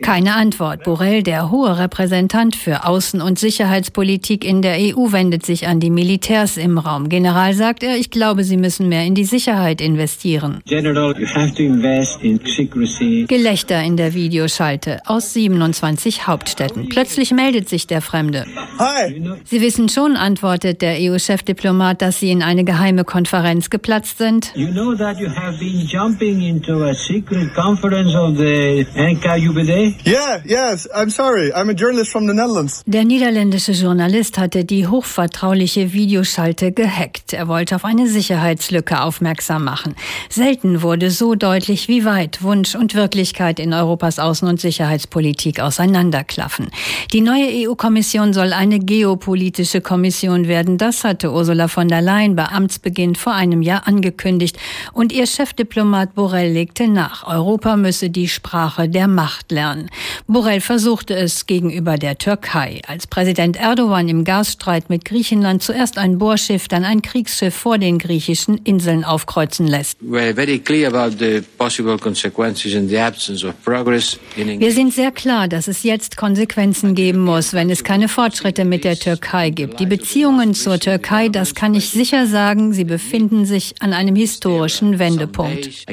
Keine 0.00 0.34
Antwort. 0.34 0.84
Borrell, 0.84 1.22
der 1.22 1.50
hohe 1.50 1.76
Repräsentant 1.78 2.56
für 2.56 2.86
Außen- 2.86 3.20
und 3.20 3.38
Sicherheitspolitik 3.38 4.44
in 4.44 4.62
der 4.62 4.76
EU, 4.78 5.12
wendet 5.12 5.44
sich 5.44 5.66
an 5.66 5.80
die 5.80 5.90
Militärs 5.90 6.56
im 6.56 6.78
Raum. 6.78 7.08
General 7.08 7.52
sagt 7.52 7.82
er, 7.82 7.96
ich 7.96 8.10
glaube, 8.10 8.44
sie 8.44 8.56
müssen 8.56 8.88
mehr 8.88 9.04
in 9.04 9.14
die 9.14 9.24
Sicherheit 9.24 9.57
investieren. 9.80 10.60
General, 10.66 11.14
in 12.22 13.26
Gelächter 13.26 13.82
in 13.82 13.96
der 13.96 14.14
Videoschalte 14.14 15.00
aus 15.06 15.32
27 15.32 16.26
Hauptstädten. 16.26 16.88
Plötzlich 16.88 17.32
meldet 17.32 17.68
sich 17.68 17.86
der 17.86 18.00
Fremde. 18.00 18.44
Hi. 18.78 19.22
Sie 19.44 19.60
wissen 19.60 19.88
schon, 19.88 20.16
antwortet 20.16 20.82
der 20.82 20.96
EU-Chefdiplomat, 21.00 22.02
dass 22.02 22.20
Sie 22.20 22.30
in 22.30 22.42
eine 22.42 22.64
geheime 22.64 23.04
Konferenz 23.04 23.70
geplatzt 23.70 24.18
sind. 24.18 24.52
You 24.54 24.68
know 24.68 24.94
that 24.94 25.18
you 25.18 25.28
have 25.28 25.58
been 25.58 25.86
jumping 25.86 26.40
into 26.42 26.84
a 26.84 26.94
secret 26.94 27.54
conference 27.54 28.14
of 28.14 28.36
the 28.36 28.86
NKUBD? 28.94 30.06
Yeah, 30.06 30.40
yes, 30.44 30.88
I'm 30.92 31.10
sorry. 31.10 31.52
I'm 31.52 31.68
a 31.70 31.74
journalist 31.74 32.12
from 32.12 32.26
the 32.26 32.34
Netherlands. 32.34 32.82
Der 32.86 33.04
niederländische 33.04 33.72
Journalist 33.72 34.38
hatte 34.38 34.64
die 34.64 34.86
hochvertrauliche 34.86 35.92
Videoschalte 35.92 36.72
gehackt. 36.72 37.32
Er 37.32 37.48
wollte 37.48 37.76
auf 37.76 37.84
eine 37.84 38.06
Sicherheitslücke 38.06 39.02
aufmerksam 39.02 39.47
machen. 39.56 39.96
Selten 40.28 40.82
wurde 40.82 41.10
so 41.10 41.34
deutlich, 41.34 41.88
wie 41.88 42.04
weit 42.04 42.42
Wunsch 42.42 42.74
und 42.74 42.94
Wirklichkeit 42.94 43.58
in 43.58 43.72
Europas 43.72 44.18
Außen- 44.18 44.48
und 44.48 44.60
Sicherheitspolitik 44.60 45.60
auseinanderklaffen. 45.60 46.68
Die 47.12 47.22
neue 47.22 47.68
EU-Kommission 47.68 48.34
soll 48.34 48.52
eine 48.52 48.78
geopolitische 48.78 49.80
Kommission 49.80 50.48
werden. 50.48 50.76
Das 50.76 51.04
hatte 51.04 51.32
Ursula 51.32 51.68
von 51.68 51.88
der 51.88 52.02
Leyen 52.02 52.36
bei 52.36 52.44
Amtsbeginn 52.44 53.14
vor 53.14 53.32
einem 53.32 53.62
Jahr 53.62 53.86
angekündigt. 53.86 54.58
Und 54.92 55.12
ihr 55.12 55.26
Chefdiplomat 55.26 56.14
Borrell 56.14 56.52
legte 56.52 56.88
nach. 56.88 57.26
Europa 57.26 57.76
müsse 57.76 58.10
die 58.10 58.28
Sprache 58.28 58.88
der 58.88 59.08
Macht 59.08 59.52
lernen. 59.52 59.88
Borrell 60.26 60.60
versuchte 60.60 61.14
es 61.14 61.46
gegenüber 61.46 61.96
der 61.96 62.18
Türkei. 62.18 62.82
Als 62.86 63.06
Präsident 63.06 63.56
Erdogan 63.56 64.08
im 64.08 64.24
Gasstreit 64.24 64.90
mit 64.90 65.04
Griechenland 65.04 65.62
zuerst 65.62 65.98
ein 65.98 66.18
Bohrschiff, 66.18 66.68
dann 66.68 66.84
ein 66.84 67.02
Kriegsschiff 67.02 67.54
vor 67.54 67.78
den 67.78 67.98
griechischen 67.98 68.58
Inseln 68.58 69.04
aufkreuzen 69.38 69.66
lässt. 69.66 69.98
Wir 70.00 70.34
sind 74.72 74.94
sehr 74.94 75.10
klar, 75.12 75.48
dass 75.48 75.68
es 75.68 75.82
jetzt 75.82 76.16
Konsequenzen 76.16 76.94
geben 76.94 77.20
muss, 77.20 77.52
wenn 77.52 77.68
es 77.70 77.84
keine 77.84 78.08
Fortschritte 78.08 78.64
mit 78.64 78.84
der 78.84 78.98
Türkei 78.98 79.50
gibt. 79.50 79.80
Die 79.80 79.86
Beziehungen 79.86 80.54
zur 80.54 80.78
Türkei, 80.78 81.28
das 81.28 81.54
kann 81.54 81.74
ich 81.74 81.90
sicher 81.90 82.26
sagen, 82.26 82.72
sie 82.72 82.84
befinden 82.84 83.44
sich 83.46 83.74
an 83.80 83.92
einem 83.92 84.16
historischen 84.16 84.98
Wendepunkt. 84.98 85.86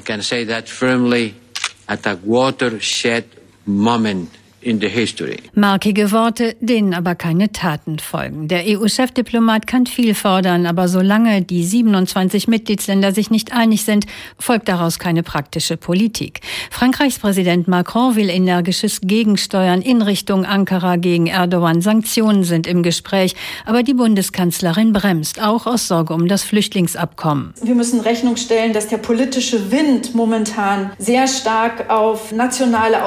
at 1.87 2.07
a 2.07 2.17
watershed 2.25 3.25
moment 3.67 4.27
in 4.65 4.81
the 4.81 4.89
history. 4.89 5.37
Markige 5.53 6.11
Worte, 6.11 6.55
denen 6.59 6.93
aber 6.93 7.15
keine 7.15 7.51
Taten 7.51 7.99
folgen. 7.99 8.47
Der 8.47 8.63
EU-Chefdiplomat 8.65 9.67
kann 9.67 9.85
viel 9.85 10.15
fordern, 10.15 10.65
aber 10.65 10.87
solange 10.87 11.43
die 11.43 11.63
27 11.63 12.47
Mitgliedsländer 12.47 13.11
sich 13.11 13.29
nicht 13.29 13.53
einig 13.53 13.85
sind, 13.85 14.05
folgt 14.39 14.67
daraus 14.67 14.97
keine 14.97 15.21
praktische 15.21 15.77
Politik. 15.77 16.41
Frankreichs 16.71 17.19
Präsident 17.19 17.67
Macron 17.67 18.15
will 18.15 18.29
energisches 18.29 19.01
Gegensteuern 19.01 19.81
in 19.81 20.01
Richtung 20.01 20.45
Ankara 20.45 20.95
gegen 20.95 21.27
Erdogan. 21.27 21.81
Sanktionen 21.81 22.43
sind 22.43 22.65
im 22.65 22.81
Gespräch, 22.81 23.35
aber 23.65 23.83
die 23.83 23.93
Bundeskanzlerin 23.93 24.93
bremst, 24.93 25.41
auch 25.41 25.67
aus 25.67 25.87
Sorge 25.87 26.13
um 26.13 26.27
das 26.27 26.43
Flüchtlingsabkommen. 26.43 27.53
Wir 27.61 27.75
müssen 27.75 27.99
Rechnung 27.99 28.35
stellen, 28.35 28.73
dass 28.73 28.87
der 28.87 28.97
politische 28.97 29.71
Wind 29.71 30.15
momentan 30.15 30.91
sehr 30.97 31.27
stark 31.27 31.89
auf 31.91 32.31
nationale 32.31 33.05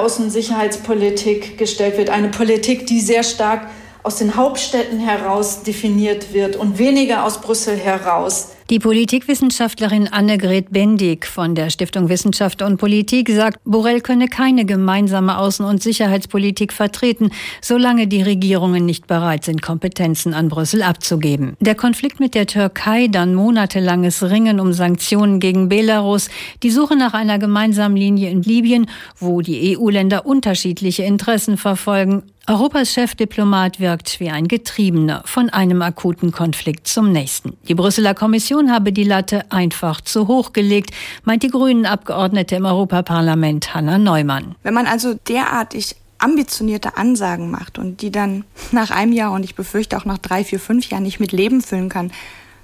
Gestellt 1.57 1.97
wird. 1.97 2.09
Eine 2.09 2.29
Politik, 2.29 2.87
die 2.87 3.01
sehr 3.01 3.23
stark 3.23 3.69
aus 4.03 4.17
den 4.17 4.35
Hauptstädten 4.35 4.99
heraus 4.99 5.63
definiert 5.63 6.33
wird 6.33 6.55
und 6.55 6.77
weniger 6.77 7.25
aus 7.25 7.41
Brüssel 7.41 7.77
heraus. 7.77 8.49
Die 8.69 8.77
Politikwissenschaftlerin 8.77 10.09
Annegret 10.09 10.71
Bendig 10.71 11.25
von 11.25 11.55
der 11.55 11.71
Stiftung 11.71 12.07
Wissenschaft 12.07 12.61
und 12.61 12.77
Politik 12.77 13.27
sagt, 13.27 13.57
Borrell 13.65 13.99
könne 13.99 14.27
keine 14.27 14.63
gemeinsame 14.63 15.39
Außen- 15.39 15.67
und 15.67 15.81
Sicherheitspolitik 15.81 16.71
vertreten, 16.71 17.31
solange 17.63 18.05
die 18.05 18.21
Regierungen 18.21 18.85
nicht 18.85 19.07
bereit 19.07 19.43
sind, 19.43 19.63
Kompetenzen 19.63 20.35
an 20.35 20.49
Brüssel 20.49 20.83
abzugeben. 20.83 21.57
Der 21.59 21.73
Konflikt 21.73 22.19
mit 22.19 22.35
der 22.35 22.45
Türkei, 22.45 23.07
dann 23.07 23.33
monatelanges 23.33 24.29
Ringen 24.29 24.59
um 24.59 24.71
Sanktionen 24.71 25.39
gegen 25.39 25.67
Belarus, 25.67 26.29
die 26.61 26.69
Suche 26.69 26.95
nach 26.95 27.15
einer 27.15 27.39
gemeinsamen 27.39 27.97
Linie 27.97 28.29
in 28.29 28.43
Libyen, 28.43 28.85
wo 29.17 29.41
die 29.41 29.79
EU-Länder 29.79 30.27
unterschiedliche 30.27 31.01
Interessen 31.01 31.57
verfolgen, 31.57 32.21
Europas 32.49 32.91
Chefdiplomat 32.91 33.79
wirkt 33.79 34.19
wie 34.19 34.31
ein 34.31 34.47
Getriebener 34.47 35.21
von 35.25 35.51
einem 35.51 35.83
akuten 35.83 36.31
Konflikt 36.31 36.87
zum 36.87 37.11
nächsten. 37.11 37.55
Die 37.67 37.75
Brüsseler 37.75 38.15
Kommission 38.15 38.71
habe 38.71 38.91
die 38.91 39.03
Latte 39.03 39.43
einfach 39.51 40.01
zu 40.01 40.27
hoch 40.27 40.51
gelegt, 40.51 40.89
meint 41.23 41.43
die 41.43 41.49
Grünen 41.49 41.85
Abgeordnete 41.85 42.55
im 42.55 42.65
Europaparlament 42.65 43.75
Hanna 43.75 43.99
Neumann. 43.99 44.55
Wenn 44.63 44.73
man 44.73 44.87
also 44.87 45.13
derartig 45.13 45.95
ambitionierte 46.17 46.97
Ansagen 46.97 47.51
macht 47.51 47.77
und 47.77 48.01
die 48.01 48.09
dann 48.09 48.45
nach 48.71 48.89
einem 48.89 49.13
Jahr 49.13 49.31
und 49.31 49.43
ich 49.43 49.53
befürchte 49.53 49.95
auch 49.95 50.05
nach 50.05 50.17
drei, 50.17 50.43
vier, 50.43 50.59
fünf 50.59 50.89
Jahren 50.89 51.03
nicht 51.03 51.19
mit 51.19 51.31
Leben 51.31 51.61
füllen 51.61 51.89
kann, 51.89 52.11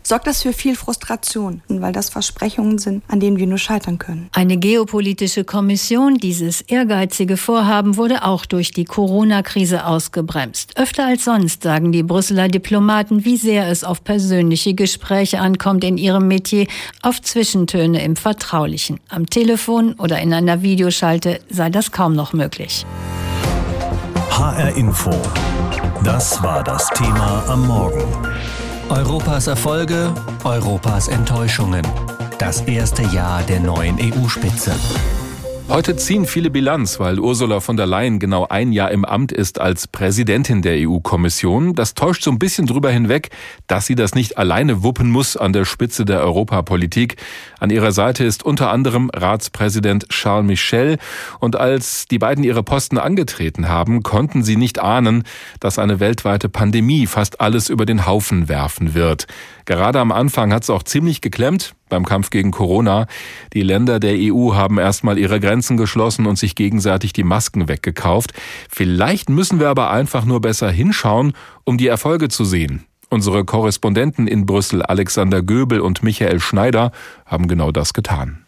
sorgt 0.05 0.27
das 0.27 0.43
für 0.43 0.53
viel 0.53 0.75
Frustration, 0.75 1.61
weil 1.67 1.91
das 1.91 2.09
Versprechungen 2.09 2.77
sind, 2.77 3.03
an 3.07 3.19
denen 3.19 3.37
wir 3.37 3.47
nur 3.47 3.57
scheitern 3.57 3.97
können. 3.97 4.29
Eine 4.33 4.57
geopolitische 4.57 5.43
Kommission, 5.43 6.17
dieses 6.17 6.61
ehrgeizige 6.61 7.37
Vorhaben, 7.37 7.97
wurde 7.97 8.23
auch 8.23 8.45
durch 8.45 8.71
die 8.71 8.85
Corona-Krise 8.85 9.85
ausgebremst. 9.85 10.77
Öfter 10.77 11.05
als 11.05 11.25
sonst 11.25 11.63
sagen 11.63 11.91
die 11.91 12.03
Brüsseler 12.03 12.47
Diplomaten, 12.47 13.25
wie 13.25 13.37
sehr 13.37 13.67
es 13.67 13.83
auf 13.83 14.03
persönliche 14.03 14.73
Gespräche 14.75 15.39
ankommt 15.39 15.83
in 15.83 15.97
ihrem 15.97 16.27
Metier, 16.27 16.67
auf 17.01 17.21
Zwischentöne 17.21 18.03
im 18.03 18.15
Vertraulichen. 18.15 18.99
Am 19.09 19.27
Telefon 19.29 19.93
oder 19.93 20.19
in 20.21 20.33
einer 20.33 20.61
Videoschalte 20.61 21.39
sei 21.49 21.69
das 21.69 21.91
kaum 21.91 22.13
noch 22.13 22.33
möglich. 22.33 22.85
HR 24.29 24.75
Info. 24.75 25.11
Das 26.03 26.43
war 26.43 26.63
das 26.63 26.89
Thema 26.89 27.43
am 27.47 27.65
Morgen. 27.67 28.03
Europas 28.89 29.47
Erfolge, 29.47 30.13
Europas 30.43 31.07
Enttäuschungen. 31.07 31.85
Das 32.37 32.61
erste 32.61 33.01
Jahr 33.03 33.41
der 33.43 33.59
neuen 33.59 33.97
EU-Spitze. 33.99 34.73
Heute 35.67 35.95
ziehen 35.95 36.27
viele 36.27 36.51
Bilanz, 36.51 36.99
weil 36.99 37.19
Ursula 37.19 37.59
von 37.59 37.75
der 37.75 37.87
Leyen 37.87 38.19
genau 38.19 38.45
ein 38.47 38.71
Jahr 38.71 38.91
im 38.91 39.03
Amt 39.03 39.31
ist 39.31 39.59
als 39.59 39.87
Präsidentin 39.87 40.61
der 40.61 40.87
EU-Kommission. 40.87 41.73
Das 41.73 41.95
täuscht 41.95 42.21
so 42.21 42.29
ein 42.29 42.37
bisschen 42.37 42.67
drüber 42.67 42.91
hinweg, 42.91 43.29
dass 43.65 43.87
sie 43.87 43.95
das 43.95 44.13
nicht 44.13 44.37
alleine 44.37 44.83
wuppen 44.83 45.09
muss 45.09 45.35
an 45.35 45.53
der 45.53 45.65
Spitze 45.65 46.05
der 46.05 46.21
Europapolitik. 46.21 47.15
An 47.59 47.71
ihrer 47.71 47.91
Seite 47.91 48.23
ist 48.23 48.43
unter 48.43 48.69
anderem 48.71 49.09
Ratspräsident 49.11 50.07
Charles 50.09 50.45
Michel. 50.45 50.99
Und 51.39 51.55
als 51.55 52.05
die 52.05 52.19
beiden 52.19 52.43
ihre 52.43 52.61
Posten 52.61 52.99
angetreten 52.99 53.67
haben, 53.67 54.03
konnten 54.03 54.43
sie 54.43 54.57
nicht 54.57 54.79
ahnen, 54.79 55.23
dass 55.59 55.79
eine 55.79 55.99
weltweite 55.99 56.47
Pandemie 56.47 57.07
fast 57.07 57.41
alles 57.41 57.69
über 57.69 57.87
den 57.87 58.05
Haufen 58.05 58.47
werfen 58.47 58.93
wird. 58.93 59.25
Gerade 59.65 59.99
am 59.99 60.11
Anfang 60.11 60.53
hat 60.53 60.63
es 60.63 60.69
auch 60.69 60.83
ziemlich 60.83 61.21
geklemmt 61.21 61.75
beim 61.89 62.05
Kampf 62.05 62.29
gegen 62.29 62.51
Corona. 62.51 63.07
Die 63.53 63.63
Länder 63.63 63.99
der 63.99 64.15
EU 64.15 64.53
haben 64.53 64.77
erstmal 64.77 65.17
ihre 65.17 65.39
Grenzen 65.39 65.75
geschlossen 65.77 66.27
und 66.27 66.37
sich 66.37 66.55
gegenseitig 66.55 67.13
die 67.13 67.23
Masken 67.23 67.67
weggekauft. 67.67 68.33
Vielleicht 68.69 69.29
müssen 69.29 69.59
wir 69.59 69.69
aber 69.69 69.91
einfach 69.91 70.25
nur 70.25 70.41
besser 70.41 70.69
hinschauen, 70.69 71.33
um 71.63 71.77
die 71.77 71.87
Erfolge 71.87 72.29
zu 72.29 72.45
sehen. 72.45 72.85
Unsere 73.09 73.45
Korrespondenten 73.45 74.27
in 74.27 74.45
Brüssel, 74.45 74.81
Alexander 74.81 75.41
Göbel 75.41 75.79
und 75.79 76.03
Michael 76.03 76.39
Schneider, 76.39 76.91
haben 77.25 77.47
genau 77.47 77.71
das 77.71 77.93
getan. 77.93 78.44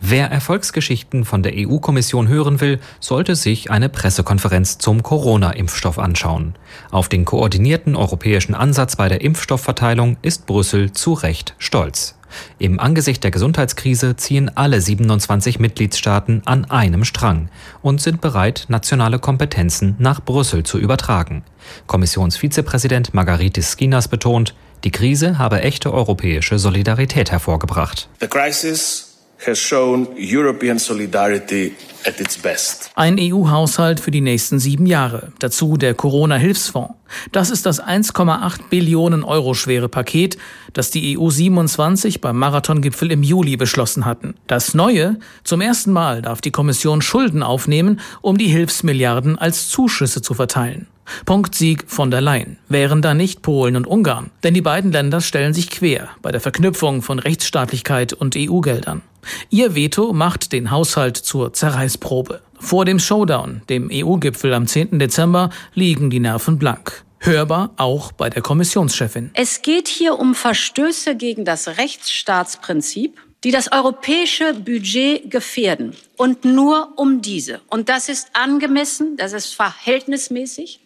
Wer 0.00 0.30
Erfolgsgeschichten 0.30 1.24
von 1.24 1.42
der 1.42 1.52
EU-Kommission 1.56 2.28
hören 2.28 2.60
will, 2.60 2.78
sollte 3.00 3.34
sich 3.34 3.70
eine 3.70 3.88
Pressekonferenz 3.88 4.78
zum 4.78 5.02
Corona-Impfstoff 5.02 5.98
anschauen. 5.98 6.54
Auf 6.90 7.08
den 7.08 7.24
koordinierten 7.24 7.96
europäischen 7.96 8.54
Ansatz 8.54 8.96
bei 8.96 9.08
der 9.08 9.20
Impfstoffverteilung 9.22 10.16
ist 10.22 10.46
Brüssel 10.46 10.92
zu 10.92 11.14
Recht 11.14 11.54
stolz. 11.58 12.14
Im 12.58 12.78
Angesicht 12.78 13.24
der 13.24 13.30
Gesundheitskrise 13.30 14.16
ziehen 14.16 14.50
alle 14.54 14.80
27 14.80 15.58
Mitgliedstaaten 15.58 16.42
an 16.44 16.66
einem 16.66 17.04
Strang 17.04 17.48
und 17.82 18.00
sind 18.00 18.20
bereit, 18.20 18.66
nationale 18.68 19.18
Kompetenzen 19.18 19.96
nach 19.98 20.22
Brüssel 20.22 20.62
zu 20.62 20.78
übertragen. 20.78 21.42
Kommissionsvizepräsident 21.86 23.14
Margaritis 23.14 23.72
Skinas 23.72 24.08
betont, 24.08 24.54
die 24.84 24.90
Krise 24.90 25.38
habe 25.38 25.62
echte 25.62 25.92
europäische 25.92 26.58
Solidarität 26.58 27.32
hervorgebracht. 27.32 28.08
The 28.20 28.28
crisis 28.28 29.07
has 29.46 29.58
shown 29.58 30.14
European 30.16 30.78
solidarity 30.78 31.74
at 32.06 32.20
its 32.20 32.38
best. 32.38 32.90
Ein 32.94 33.16
EU-Haushalt 33.18 34.00
für 34.00 34.10
die 34.10 34.20
nächsten 34.20 34.58
sieben 34.58 34.86
Jahre. 34.86 35.32
Dazu 35.38 35.76
der 35.76 35.94
Corona-Hilfsfonds. 35.94 36.94
Das 37.32 37.50
ist 37.50 37.66
das 37.66 37.82
1,8 37.82 38.68
Billionen 38.70 39.24
Euro 39.24 39.54
schwere 39.54 39.88
Paket, 39.88 40.36
das 40.72 40.90
die 40.90 41.18
EU 41.18 41.30
27 41.30 42.20
beim 42.20 42.38
Marathongipfel 42.38 43.10
im 43.10 43.22
Juli 43.22 43.56
beschlossen 43.56 44.04
hatten. 44.04 44.34
Das 44.46 44.74
Neue, 44.74 45.18
zum 45.44 45.60
ersten 45.60 45.92
Mal 45.92 46.22
darf 46.22 46.40
die 46.40 46.50
Kommission 46.50 47.02
Schulden 47.02 47.42
aufnehmen, 47.42 48.00
um 48.20 48.38
die 48.38 48.48
Hilfsmilliarden 48.48 49.38
als 49.38 49.68
Zuschüsse 49.68 50.22
zu 50.22 50.34
verteilen. 50.34 50.86
Punktsieg 51.24 51.84
von 51.86 52.10
der 52.10 52.20
Leyen. 52.20 52.58
Wären 52.68 53.02
da 53.02 53.14
nicht 53.14 53.42
Polen 53.42 53.76
und 53.76 53.86
Ungarn. 53.86 54.30
Denn 54.42 54.54
die 54.54 54.62
beiden 54.62 54.92
Länder 54.92 55.20
stellen 55.20 55.54
sich 55.54 55.70
quer 55.70 56.10
bei 56.22 56.32
der 56.32 56.40
Verknüpfung 56.40 57.02
von 57.02 57.18
Rechtsstaatlichkeit 57.18 58.12
und 58.12 58.36
EU-Geldern. 58.36 59.02
Ihr 59.50 59.74
Veto 59.74 60.12
macht 60.12 60.52
den 60.52 60.70
Haushalt 60.70 61.16
zur 61.16 61.52
Zerreißprobe. 61.88 62.42
Vor 62.60 62.84
dem 62.84 62.98
Showdown, 62.98 63.62
dem 63.68 63.88
EU-Gipfel 63.92 64.52
am 64.52 64.66
10. 64.66 64.98
Dezember, 64.98 65.50
liegen 65.74 66.10
die 66.10 66.20
Nerven 66.20 66.58
blank. 66.58 67.04
Hörbar 67.20 67.70
auch 67.76 68.12
bei 68.12 68.30
der 68.30 68.42
Kommissionschefin. 68.42 69.30
Es 69.34 69.62
geht 69.62 69.88
hier 69.88 70.18
um 70.18 70.34
Verstöße 70.34 71.16
gegen 71.16 71.44
das 71.44 71.78
Rechtsstaatsprinzip, 71.78 73.18
die 73.44 73.50
das 73.50 73.72
europäische 73.72 74.54
Budget 74.54 75.30
gefährden. 75.30 75.94
Und 76.16 76.44
nur 76.44 76.92
um 76.96 77.22
diese. 77.22 77.60
Und 77.68 77.88
das 77.88 78.08
ist 78.08 78.28
angemessen, 78.34 79.16
das 79.16 79.32
ist 79.32 79.54
verhältnismäßig 79.54 80.80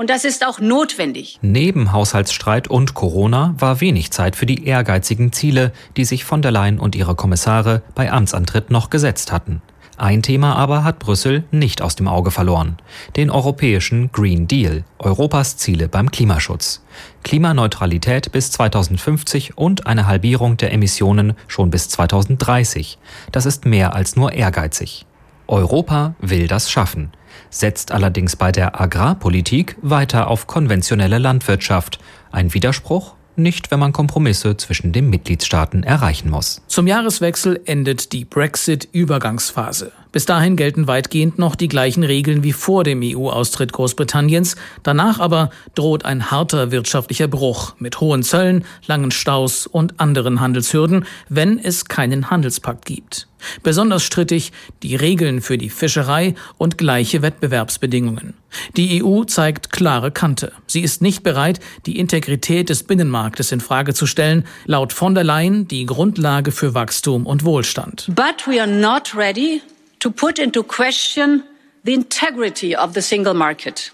und 0.00 0.08
das 0.08 0.24
ist 0.24 0.46
auch 0.46 0.60
notwendig. 0.60 1.38
Neben 1.42 1.92
Haushaltsstreit 1.92 2.68
und 2.68 2.94
Corona 2.94 3.54
war 3.58 3.82
wenig 3.82 4.10
Zeit 4.12 4.34
für 4.34 4.46
die 4.46 4.64
ehrgeizigen 4.66 5.30
Ziele, 5.30 5.72
die 5.98 6.06
sich 6.06 6.24
von 6.24 6.40
der 6.40 6.52
Leyen 6.52 6.78
und 6.78 6.96
ihre 6.96 7.14
Kommissare 7.14 7.82
bei 7.94 8.10
Amtsantritt 8.10 8.70
noch 8.70 8.88
gesetzt 8.88 9.30
hatten. 9.30 9.60
Ein 10.00 10.22
Thema 10.22 10.56
aber 10.56 10.82
hat 10.82 10.98
Brüssel 10.98 11.44
nicht 11.50 11.82
aus 11.82 11.94
dem 11.94 12.08
Auge 12.08 12.30
verloren. 12.30 12.78
Den 13.16 13.28
europäischen 13.28 14.10
Green 14.12 14.48
Deal, 14.48 14.84
Europas 14.98 15.58
Ziele 15.58 15.88
beim 15.88 16.10
Klimaschutz. 16.10 16.82
Klimaneutralität 17.22 18.32
bis 18.32 18.50
2050 18.50 19.58
und 19.58 19.86
eine 19.86 20.06
Halbierung 20.06 20.56
der 20.56 20.72
Emissionen 20.72 21.34
schon 21.48 21.68
bis 21.68 21.90
2030. 21.90 22.96
Das 23.30 23.44
ist 23.44 23.66
mehr 23.66 23.94
als 23.94 24.16
nur 24.16 24.32
ehrgeizig. 24.32 25.04
Europa 25.46 26.14
will 26.18 26.46
das 26.46 26.70
schaffen 26.70 27.12
setzt 27.50 27.90
allerdings 27.92 28.36
bei 28.36 28.52
der 28.52 28.80
Agrarpolitik 28.80 29.76
weiter 29.82 30.28
auf 30.28 30.46
konventionelle 30.46 31.18
Landwirtschaft. 31.18 31.98
Ein 32.30 32.54
Widerspruch? 32.54 33.14
Nicht, 33.36 33.70
wenn 33.70 33.80
man 33.80 33.92
Kompromisse 33.92 34.56
zwischen 34.56 34.92
den 34.92 35.08
Mitgliedstaaten 35.08 35.82
erreichen 35.82 36.30
muss. 36.30 36.62
Zum 36.66 36.86
Jahreswechsel 36.86 37.60
endet 37.64 38.12
die 38.12 38.24
Brexit-Übergangsphase. 38.24 39.92
Bis 40.12 40.26
dahin 40.26 40.56
gelten 40.56 40.88
weitgehend 40.88 41.38
noch 41.38 41.54
die 41.54 41.68
gleichen 41.68 42.02
Regeln 42.02 42.42
wie 42.42 42.52
vor 42.52 42.82
dem 42.82 43.00
EU-Austritt 43.02 43.72
Großbritanniens. 43.72 44.56
Danach 44.82 45.20
aber 45.20 45.50
droht 45.74 46.04
ein 46.04 46.30
harter 46.30 46.72
wirtschaftlicher 46.72 47.28
Bruch 47.28 47.74
mit 47.78 48.00
hohen 48.00 48.22
Zöllen, 48.22 48.64
langen 48.86 49.12
Staus 49.12 49.66
und 49.66 50.00
anderen 50.00 50.40
Handelshürden, 50.40 51.04
wenn 51.28 51.58
es 51.58 51.84
keinen 51.84 52.30
Handelspakt 52.30 52.84
gibt. 52.86 53.28
Besonders 53.62 54.02
strittig 54.02 54.52
die 54.82 54.96
Regeln 54.96 55.40
für 55.40 55.56
die 55.56 55.70
Fischerei 55.70 56.34
und 56.58 56.76
gleiche 56.76 57.22
Wettbewerbsbedingungen. 57.22 58.34
Die 58.76 59.02
EU 59.02 59.24
zeigt 59.24 59.70
klare 59.70 60.10
Kante. 60.10 60.52
Sie 60.66 60.80
ist 60.80 61.00
nicht 61.00 61.22
bereit, 61.22 61.60
die 61.86 61.98
Integrität 61.98 62.68
des 62.68 62.82
Binnenmarktes 62.82 63.52
in 63.52 63.60
Frage 63.60 63.94
zu 63.94 64.06
stellen, 64.06 64.44
laut 64.66 64.92
von 64.92 65.14
der 65.14 65.24
Leyen 65.24 65.68
die 65.68 65.86
Grundlage 65.86 66.52
für 66.52 66.74
Wachstum 66.74 67.26
und 67.26 67.44
Wohlstand. 67.44 68.10
But 68.14 68.46
we 68.46 68.60
are 68.60 68.70
not 68.70 69.14
ready 69.16 69.62
to 70.00 70.10
put 70.10 70.38
into 70.38 70.62
question 70.62 71.44
the 71.84 71.94
integrity 71.94 72.74
of 72.76 72.94
the 72.94 73.02
single 73.02 73.34
market. 73.34 73.92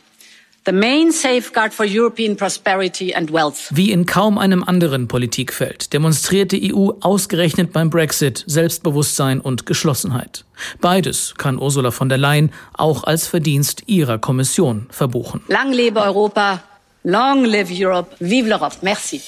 The 0.65 0.73
main 0.73 1.13
safeguard 1.13 1.73
for 1.73 1.85
European 1.85 2.35
prosperity 2.35 3.15
and 3.15 3.31
wealth. 3.31 3.71
Wie 3.71 3.93
in 3.93 4.05
kaum 4.05 4.37
einem 4.37 4.65
anderen 4.65 5.07
Politikfeld 5.07 5.93
demonstriert 5.93 6.51
die 6.51 6.75
EU 6.75 6.91
ausgerechnet 7.03 7.73
beim 7.73 7.89
Brexit 7.89 8.43
Selbstbewusstsein 8.49 9.41
und 9.41 9.67
Geschlossenheit. 9.67 10.45
Beides 10.81 11.35
kann 11.39 11.61
Ursula 11.61 11.93
von 11.93 12.09
der 12.09 12.19
Leyen 12.19 12.51
auch 12.73 13.05
als 13.05 13.29
Verdienst 13.29 13.85
ihrer 13.87 14.19
Kommission 14.19 14.89
verbuchen. 14.91 15.43
Lang 15.47 15.73
lebe 15.73 16.01
Europa, 16.01 16.65
long 17.05 17.45
live 17.45 17.71
Europe, 17.71 18.17
vive 18.19 18.49
l'Europe. 18.49 18.79
Merci. 18.83 19.23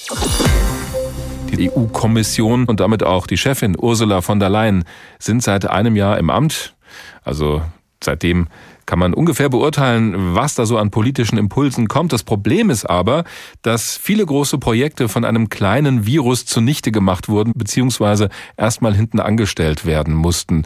EU-Kommission 1.59 2.65
und 2.65 2.79
damit 2.79 3.03
auch 3.03 3.27
die 3.27 3.37
Chefin 3.37 3.75
Ursula 3.79 4.21
von 4.21 4.39
der 4.39 4.49
Leyen 4.49 4.83
sind 5.19 5.43
seit 5.43 5.69
einem 5.69 5.95
Jahr 5.95 6.17
im 6.17 6.29
Amt. 6.29 6.75
Also 7.23 7.61
seitdem 8.03 8.47
kann 8.89 8.97
man 8.97 9.13
ungefähr 9.13 9.49
beurteilen, 9.49 10.33
was 10.33 10.55
da 10.55 10.65
so 10.65 10.79
an 10.79 10.89
politischen 10.89 11.37
Impulsen 11.37 11.87
kommt. 11.87 12.11
Das 12.11 12.23
Problem 12.23 12.71
ist 12.71 12.89
aber, 12.89 13.23
dass 13.61 13.97
viele 13.97 14.25
große 14.25 14.57
Projekte 14.57 15.07
von 15.07 15.25
einem 15.25 15.49
kleinen 15.49 16.07
Virus 16.07 16.47
zunichte 16.47 16.91
gemacht 16.91 17.29
wurden, 17.29 17.53
beziehungsweise 17.55 18.29
erstmal 18.57 18.95
hinten 18.95 19.19
angestellt 19.19 19.85
werden 19.85 20.15
mussten. 20.15 20.63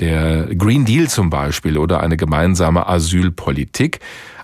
Der 0.00 0.54
Green 0.54 0.84
Deal 0.84 1.08
zum 1.08 1.30
Beispiel 1.30 1.78
oder 1.78 2.00
eine 2.00 2.18
gemeinsame 2.18 2.86
Asylpolitik. 2.86 4.00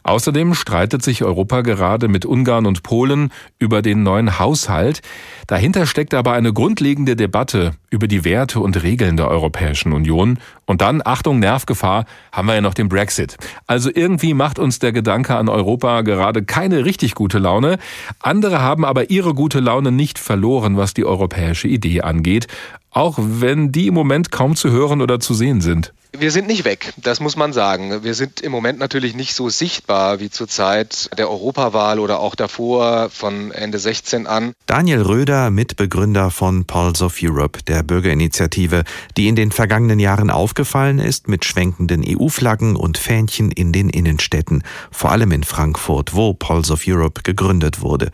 Außerdem 0.08 0.54
streitet 0.54 1.02
sich 1.02 1.22
Europa 1.22 1.60
gerade 1.60 2.08
mit 2.08 2.24
Ungarn 2.24 2.64
und 2.64 2.82
Polen 2.82 3.30
über 3.58 3.82
den 3.82 4.04
neuen 4.04 4.38
Haushalt. 4.38 5.02
Dahinter 5.46 5.84
steckt 5.84 6.14
aber 6.14 6.32
eine 6.32 6.54
grundlegende 6.54 7.14
Debatte 7.14 7.72
über 7.90 8.08
die 8.08 8.24
Werte 8.24 8.60
und 8.60 8.82
Regeln 8.82 9.18
der 9.18 9.28
Europäischen 9.28 9.92
Union. 9.92 10.38
Und 10.64 10.80
dann, 10.80 11.02
Achtung, 11.04 11.40
Nervgefahr, 11.40 12.06
haben 12.32 12.48
wir 12.48 12.54
ja 12.54 12.62
noch 12.62 12.72
den 12.72 12.88
Brexit. 12.88 13.36
Also 13.66 13.90
irgendwie 13.94 14.32
macht 14.32 14.58
uns 14.58 14.78
der 14.78 14.92
Gedanke 14.92 15.36
an 15.36 15.50
Europa 15.50 16.00
gerade 16.00 16.42
keine 16.42 16.86
richtig 16.86 17.14
gute 17.14 17.38
Laune. 17.38 17.76
Andere 18.18 18.62
haben 18.62 18.86
aber 18.86 19.10
ihre 19.10 19.34
gute 19.34 19.60
Laune 19.60 19.92
nicht 19.92 20.18
verloren, 20.18 20.78
was 20.78 20.94
die 20.94 21.04
europäische 21.04 21.68
Idee 21.68 22.00
angeht. 22.00 22.46
Auch 22.90 23.18
wenn 23.20 23.72
die 23.72 23.88
im 23.88 23.94
Moment 23.94 24.30
kaum 24.32 24.56
zu 24.56 24.70
hören 24.70 25.02
oder 25.02 25.20
zu 25.20 25.34
sehen 25.34 25.60
sind. 25.60 25.92
Wir 26.16 26.30
sind 26.30 26.46
nicht 26.46 26.64
weg, 26.64 26.94
das 26.96 27.20
muss 27.20 27.36
man 27.36 27.52
sagen. 27.52 28.02
Wir 28.02 28.14
sind 28.14 28.40
im 28.40 28.50
Moment 28.50 28.78
natürlich 28.78 29.14
nicht 29.14 29.34
so 29.34 29.50
sichtbar 29.50 30.20
wie 30.20 30.30
zur 30.30 30.48
Zeit 30.48 31.10
der 31.18 31.28
Europawahl 31.28 32.00
oder 32.00 32.20
auch 32.20 32.34
davor 32.34 33.10
von 33.10 33.52
Ende 33.52 33.78
16 33.78 34.26
an. 34.26 34.54
Daniel 34.64 35.02
Röder, 35.02 35.50
Mitbegründer 35.50 36.30
von 36.30 36.64
Pulse 36.64 37.04
of 37.04 37.18
Europe, 37.22 37.62
der 37.64 37.82
Bürgerinitiative, 37.82 38.84
die 39.18 39.28
in 39.28 39.36
den 39.36 39.52
vergangenen 39.52 39.98
Jahren 39.98 40.30
aufgefallen 40.30 40.98
ist 40.98 41.28
mit 41.28 41.44
schwenkenden 41.44 42.02
EU-Flaggen 42.06 42.74
und 42.74 42.96
Fähnchen 42.96 43.50
in 43.50 43.72
den 43.72 43.90
Innenstädten, 43.90 44.64
vor 44.90 45.12
allem 45.12 45.30
in 45.30 45.44
Frankfurt, 45.44 46.14
wo 46.14 46.32
Pulse 46.32 46.72
of 46.72 46.84
Europe 46.86 47.22
gegründet 47.22 47.82
wurde. 47.82 48.10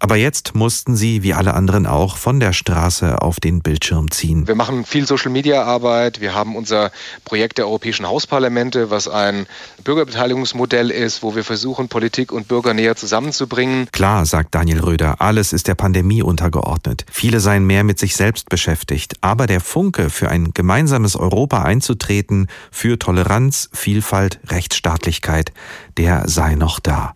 Aber 0.00 0.16
jetzt 0.16 0.54
mussten 0.54 0.94
sie, 0.96 1.22
wie 1.22 1.34
alle 1.34 1.54
anderen 1.54 1.86
auch, 1.86 2.18
von 2.18 2.38
der 2.40 2.52
Straße 2.52 3.20
auf 3.20 3.40
den 3.40 3.62
Bildschirm 3.62 4.10
ziehen. 4.10 4.46
Wir 4.46 4.54
machen 4.54 4.84
viel 4.84 5.06
Social-Media-Arbeit, 5.06 6.20
wir 6.20 6.34
haben 6.34 6.54
unser 6.54 6.92
Projekt 7.24 7.37
Projekt 7.38 7.58
der 7.58 7.66
europäischen 7.66 8.04
Hausparlamente, 8.04 8.90
was 8.90 9.06
ein 9.06 9.46
Bürgerbeteiligungsmodell 9.84 10.90
ist, 10.90 11.22
wo 11.22 11.36
wir 11.36 11.44
versuchen, 11.44 11.88
Politik 11.88 12.32
und 12.32 12.48
Bürger 12.48 12.74
näher 12.74 12.96
zusammenzubringen. 12.96 13.86
Klar, 13.92 14.26
sagt 14.26 14.56
Daniel 14.56 14.80
Röder, 14.80 15.20
alles 15.20 15.52
ist 15.52 15.68
der 15.68 15.76
Pandemie 15.76 16.20
untergeordnet. 16.20 17.06
Viele 17.12 17.38
seien 17.38 17.64
mehr 17.64 17.84
mit 17.84 18.00
sich 18.00 18.16
selbst 18.16 18.48
beschäftigt. 18.48 19.18
Aber 19.20 19.46
der 19.46 19.60
Funke 19.60 20.10
für 20.10 20.28
ein 20.28 20.50
gemeinsames 20.52 21.14
Europa 21.14 21.62
einzutreten, 21.62 22.48
für 22.72 22.98
Toleranz, 22.98 23.70
Vielfalt, 23.72 24.40
Rechtsstaatlichkeit, 24.48 25.52
der 25.96 26.28
sei 26.28 26.56
noch 26.56 26.80
da. 26.80 27.14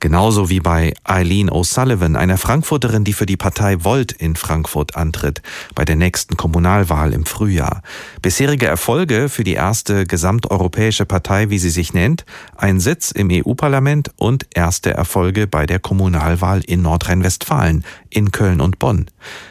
Genauso 0.00 0.48
wie 0.48 0.60
bei 0.60 0.94
Eileen 1.04 1.50
O'Sullivan, 1.50 2.16
einer 2.16 2.38
Frankfurterin, 2.38 3.04
die 3.04 3.12
für 3.12 3.26
die 3.26 3.36
Partei 3.36 3.84
Volt 3.84 4.12
in 4.12 4.34
Frankfurt 4.34 4.96
antritt, 4.96 5.42
bei 5.74 5.84
der 5.84 5.96
nächsten 5.96 6.38
Kommunalwahl 6.38 7.12
im 7.12 7.26
Frühjahr. 7.26 7.82
Bisherige 8.22 8.64
Erfolge 8.64 9.28
für 9.28 9.44
die 9.44 9.52
erste 9.52 10.06
gesamteuropäische 10.06 11.04
Partei, 11.04 11.50
wie 11.50 11.58
sie 11.58 11.68
sich 11.68 11.92
nennt, 11.92 12.24
ein 12.56 12.80
Sitz 12.80 13.10
im 13.10 13.28
EU-Parlament 13.30 14.10
und 14.16 14.46
erste 14.54 14.90
Erfolge 14.90 15.46
bei 15.46 15.66
der 15.66 15.80
Kommunalwahl 15.80 16.62
in 16.66 16.80
Nordrhein-Westfalen, 16.80 17.84
in 18.08 18.32
Köln 18.32 18.62
und 18.62 18.78
Bonn. 18.78 19.04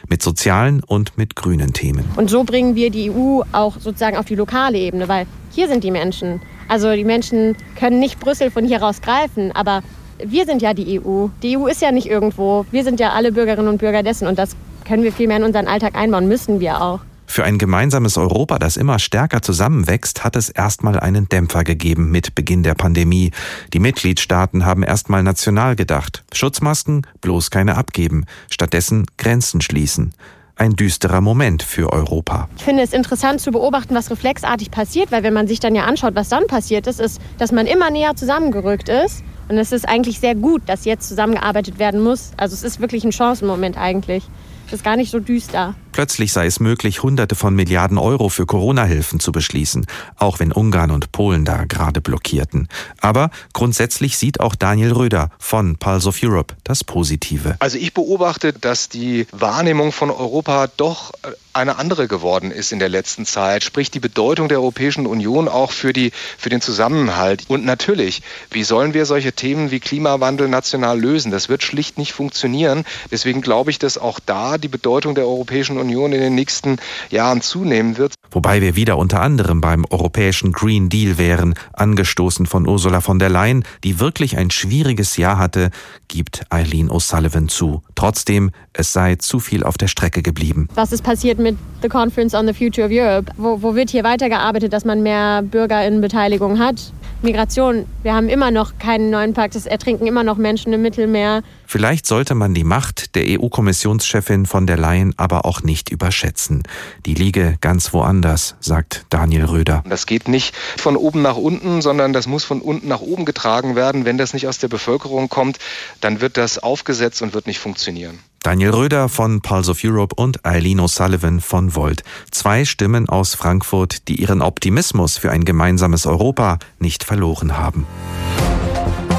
Mit 0.09 0.23
sozialen 0.23 0.83
und 0.83 1.15
mit 1.15 1.35
grünen 1.35 1.73
Themen. 1.73 2.05
Und 2.15 2.31
so 2.31 2.43
bringen 2.43 2.73
wir 2.73 2.89
die 2.89 3.11
EU 3.11 3.41
auch 3.51 3.79
sozusagen 3.79 4.17
auf 4.17 4.25
die 4.25 4.35
lokale 4.35 4.79
Ebene, 4.79 5.07
weil 5.07 5.27
hier 5.51 5.67
sind 5.67 5.83
die 5.83 5.91
Menschen. 5.91 6.41
Also 6.67 6.91
die 6.95 7.05
Menschen 7.05 7.55
können 7.77 7.99
nicht 7.99 8.19
Brüssel 8.19 8.49
von 8.49 8.65
hier 8.65 8.81
aus 8.81 9.01
greifen, 9.01 9.51
aber 9.51 9.83
wir 10.23 10.45
sind 10.45 10.61
ja 10.61 10.73
die 10.73 10.99
EU. 10.99 11.27
Die 11.41 11.57
EU 11.57 11.67
ist 11.67 11.81
ja 11.81 11.91
nicht 11.91 12.07
irgendwo. 12.07 12.65
Wir 12.71 12.83
sind 12.83 12.99
ja 12.99 13.11
alle 13.11 13.31
Bürgerinnen 13.31 13.67
und 13.67 13.77
Bürger 13.77 14.03
dessen 14.03 14.27
und 14.27 14.37
das 14.39 14.55
können 14.85 15.03
wir 15.03 15.11
viel 15.11 15.27
mehr 15.27 15.37
in 15.37 15.43
unseren 15.43 15.67
Alltag 15.67 15.95
einbauen, 15.95 16.27
müssen 16.27 16.59
wir 16.59 16.81
auch. 16.81 16.99
Für 17.27 17.43
ein 17.43 17.59
gemeinsames 17.59 18.17
Europa, 18.17 18.57
das 18.57 18.75
immer 18.75 18.97
stärker 18.97 19.43
zusammenwächst, 19.43 20.23
hat 20.23 20.35
es 20.35 20.49
erstmal 20.49 20.99
einen 20.99 21.29
Dämpfer 21.29 21.63
gegeben 21.63 22.09
mit 22.09 22.33
Beginn 22.33 22.63
der 22.63 22.73
Pandemie. 22.73 23.29
Die 23.71 23.79
Mitgliedstaaten 23.79 24.65
haben 24.65 24.81
erstmal 24.81 25.21
national 25.21 25.75
gedacht. 25.75 26.23
Schutzmasken 26.33 27.05
bloß 27.21 27.51
keine 27.51 27.77
abgeben, 27.77 28.25
stattdessen 28.49 29.05
Grenzen 29.17 29.61
schließen 29.61 30.15
ein 30.59 30.75
düsterer 30.75 31.21
Moment 31.21 31.63
für 31.63 31.91
Europa. 31.91 32.49
Ich 32.57 32.63
finde 32.63 32.83
es 32.83 32.91
interessant 32.91 33.39
zu 33.39 33.51
beobachten, 33.51 33.95
was 33.95 34.11
reflexartig 34.11 34.71
passiert, 34.71 35.11
weil 35.11 35.23
wenn 35.23 35.33
man 35.33 35.47
sich 35.47 35.59
dann 35.59 35.73
ja 35.73 35.85
anschaut, 35.85 36.15
was 36.15 36.29
dann 36.29 36.47
passiert 36.47 36.85
ist, 36.85 36.99
ist, 36.99 37.21
dass 37.37 37.51
man 37.51 37.65
immer 37.65 37.89
näher 37.89 38.15
zusammengerückt 38.15 38.89
ist. 38.89 39.23
Und 39.47 39.57
es 39.57 39.71
ist 39.71 39.87
eigentlich 39.87 40.19
sehr 40.19 40.35
gut, 40.35 40.61
dass 40.67 40.85
jetzt 40.85 41.07
zusammengearbeitet 41.07 41.79
werden 41.79 42.01
muss. 42.01 42.31
Also 42.37 42.53
es 42.53 42.63
ist 42.63 42.81
wirklich 42.81 43.03
ein 43.03 43.11
Chancenmoment 43.11 43.77
eigentlich. 43.77 44.23
Es 44.69 44.73
ist 44.73 44.83
gar 44.83 44.97
nicht 44.97 45.09
so 45.09 45.19
düster. 45.19 45.73
Plötzlich 45.93 46.31
sei 46.31 46.45
es 46.45 46.59
möglich, 46.59 47.01
Hunderte 47.01 47.33
von 47.33 47.55
Milliarden 47.55 47.97
Euro 47.97 48.29
für 48.29 48.45
Corona-Hilfen 48.45 49.19
zu 49.19 49.31
beschließen, 49.31 49.87
auch 50.15 50.39
wenn 50.39 50.51
Ungarn 50.51 50.91
und 50.91 51.11
Polen 51.11 51.43
da 51.43 51.65
gerade 51.65 52.01
blockierten. 52.01 52.67
Aber 53.01 53.31
grundsätzlich 53.51 54.15
sieht 54.19 54.39
auch 54.39 54.53
Daniel 54.53 54.91
Röder 54.91 55.31
von 55.39 55.77
Pulse 55.77 56.09
of 56.09 56.19
Europe 56.21 56.53
das 56.63 56.83
Positive. 56.83 57.55
Also 57.57 57.79
ich 57.79 57.95
beobachte, 57.95 58.53
dass 58.53 58.89
die 58.89 59.25
Wahrnehmung 59.31 59.91
von 59.91 60.11
Europa 60.11 60.67
doch 60.77 61.13
äh, 61.23 61.31
eine 61.53 61.77
andere 61.77 62.07
geworden 62.07 62.51
ist 62.51 62.71
in 62.71 62.79
der 62.79 62.89
letzten 62.89 63.25
Zeit, 63.25 63.63
sprich 63.63 63.91
die 63.91 63.99
Bedeutung 63.99 64.49
der 64.49 64.59
Europäischen 64.59 65.05
Union 65.05 65.47
auch 65.47 65.71
für, 65.71 65.93
die, 65.93 66.11
für 66.37 66.49
den 66.49 66.61
Zusammenhalt. 66.61 67.45
Und 67.47 67.65
natürlich, 67.65 68.21
wie 68.51 68.63
sollen 68.63 68.93
wir 68.93 69.05
solche 69.05 69.33
Themen 69.33 69.71
wie 69.71 69.79
Klimawandel 69.79 70.47
national 70.47 70.99
lösen? 70.99 71.31
Das 71.31 71.49
wird 71.49 71.63
schlicht 71.63 71.97
nicht 71.97 72.13
funktionieren. 72.13 72.85
Deswegen 73.11 73.41
glaube 73.41 73.71
ich, 73.71 73.79
dass 73.79 73.97
auch 73.97 74.19
da 74.19 74.57
die 74.57 74.67
Bedeutung 74.67 75.15
der 75.15 75.25
Europäischen 75.25 75.77
Union 75.77 76.13
in 76.13 76.21
den 76.21 76.35
nächsten 76.35 76.77
Jahren 77.09 77.41
zunehmen 77.41 77.97
wird. 77.97 78.13
Wobei 78.31 78.61
wir 78.61 78.75
wieder 78.75 78.97
unter 78.97 79.21
anderem 79.21 79.59
beim 79.59 79.85
europäischen 79.89 80.51
Green 80.51 80.89
Deal 80.89 81.17
wären, 81.17 81.55
angestoßen 81.73 82.45
von 82.45 82.67
Ursula 82.67 83.01
von 83.01 83.17
der 83.17 83.29
Leyen, 83.29 83.63
die 83.83 83.99
wirklich 83.99 84.37
ein 84.37 84.51
schwieriges 84.51 85.17
Jahr 85.17 85.39
hatte, 85.39 85.71
gibt 86.07 86.43
Eileen 86.49 86.91
O'Sullivan 86.91 87.47
zu. 87.47 87.81
Trotzdem, 87.95 88.51
es 88.73 88.93
sei 88.93 89.15
zu 89.15 89.39
viel 89.39 89.63
auf 89.63 89.77
der 89.77 89.87
Strecke 89.87 90.21
geblieben. 90.21 90.67
Was 90.75 90.91
ist 90.91 91.03
passiert 91.03 91.38
mit 91.39 91.57
The 91.81 91.89
Conference 91.89 92.33
on 92.33 92.45
the 92.47 92.53
Future 92.53 92.85
of 92.85 92.91
Europe? 92.93 93.31
Wo, 93.37 93.61
wo 93.61 93.75
wird 93.75 93.89
hier 93.89 94.03
weitergearbeitet, 94.03 94.73
dass 94.73 94.85
man 94.85 95.01
mehr 95.01 95.41
Bürgerinnenbeteiligung 95.41 96.59
hat? 96.59 96.91
Migration. 97.21 97.85
Wir 98.01 98.13
haben 98.13 98.29
immer 98.29 98.49
noch 98.49 98.77
keinen 98.79 99.09
neuen 99.09 99.33
Pakt. 99.33 99.55
Es 99.55 99.65
ertrinken 99.65 100.07
immer 100.07 100.23
noch 100.23 100.37
Menschen 100.37 100.71
im 100.71 100.81
Mittelmeer. 100.81 101.43
Vielleicht 101.65 102.05
sollte 102.05 102.33
man 102.33 102.53
die 102.53 102.63
Macht 102.63 103.15
der 103.15 103.25
EU-Kommissionschefin 103.27 104.45
von 104.45 104.65
der 104.65 104.77
Leyen 104.77 105.13
aber 105.17 105.43
auch 105.45 105.61
nicht 105.61 105.89
überschätzen. 105.89 106.63
Die 107.05 107.13
liege 107.13 107.57
ganz 107.59 107.91
woanders, 107.93 108.55
sagt 108.61 109.05
Daniel 109.09 109.45
Röder. 109.45 109.83
Das 109.89 110.05
geht 110.05 110.29
nicht 110.29 110.55
von 110.55 110.95
oben 110.95 111.21
nach 111.21 111.35
unten, 111.35 111.81
sondern 111.81 112.13
das 112.13 112.25
muss 112.25 112.45
von 112.45 112.61
unten 112.61 112.87
nach 112.87 113.01
oben 113.01 113.25
getragen 113.25 113.75
werden. 113.75 114.05
Wenn 114.05 114.17
das 114.17 114.33
nicht 114.33 114.47
aus 114.47 114.59
der 114.59 114.69
Bevölkerung 114.69 115.27
kommt, 115.27 115.59
dann 115.99 116.21
wird 116.21 116.37
das 116.37 116.57
aufgesetzt 116.57 117.21
und 117.21 117.33
wird 117.33 117.47
nicht 117.47 117.59
funktionieren. 117.59 118.19
Daniel 118.41 118.71
Röder 118.71 119.09
von 119.09 119.41
Pulse 119.41 119.71
of 119.71 119.79
Europe 119.83 120.15
und 120.15 120.45
Eileen 120.45 120.79
O'Sullivan 120.79 121.41
von 121.41 121.75
Volt. 121.75 122.03
Zwei 122.31 122.65
Stimmen 122.65 123.09
aus 123.09 123.35
Frankfurt, 123.35 124.07
die 124.07 124.21
ihren 124.21 124.41
Optimismus 124.41 125.17
für 125.17 125.31
ein 125.31 125.45
gemeinsames 125.45 126.05
Europa 126.05 126.59
nicht 126.79 127.03
verloren 127.03 127.57
haben. 127.57 127.85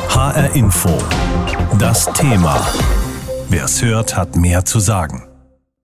HR 0.08 0.54
Info. 0.54 0.96
Das 1.78 2.12
Thema. 2.12 2.66
Wer 3.48 3.64
es 3.64 3.82
hört, 3.82 4.16
hat 4.16 4.36
mehr 4.36 4.64
zu 4.64 4.80
sagen. 4.80 5.29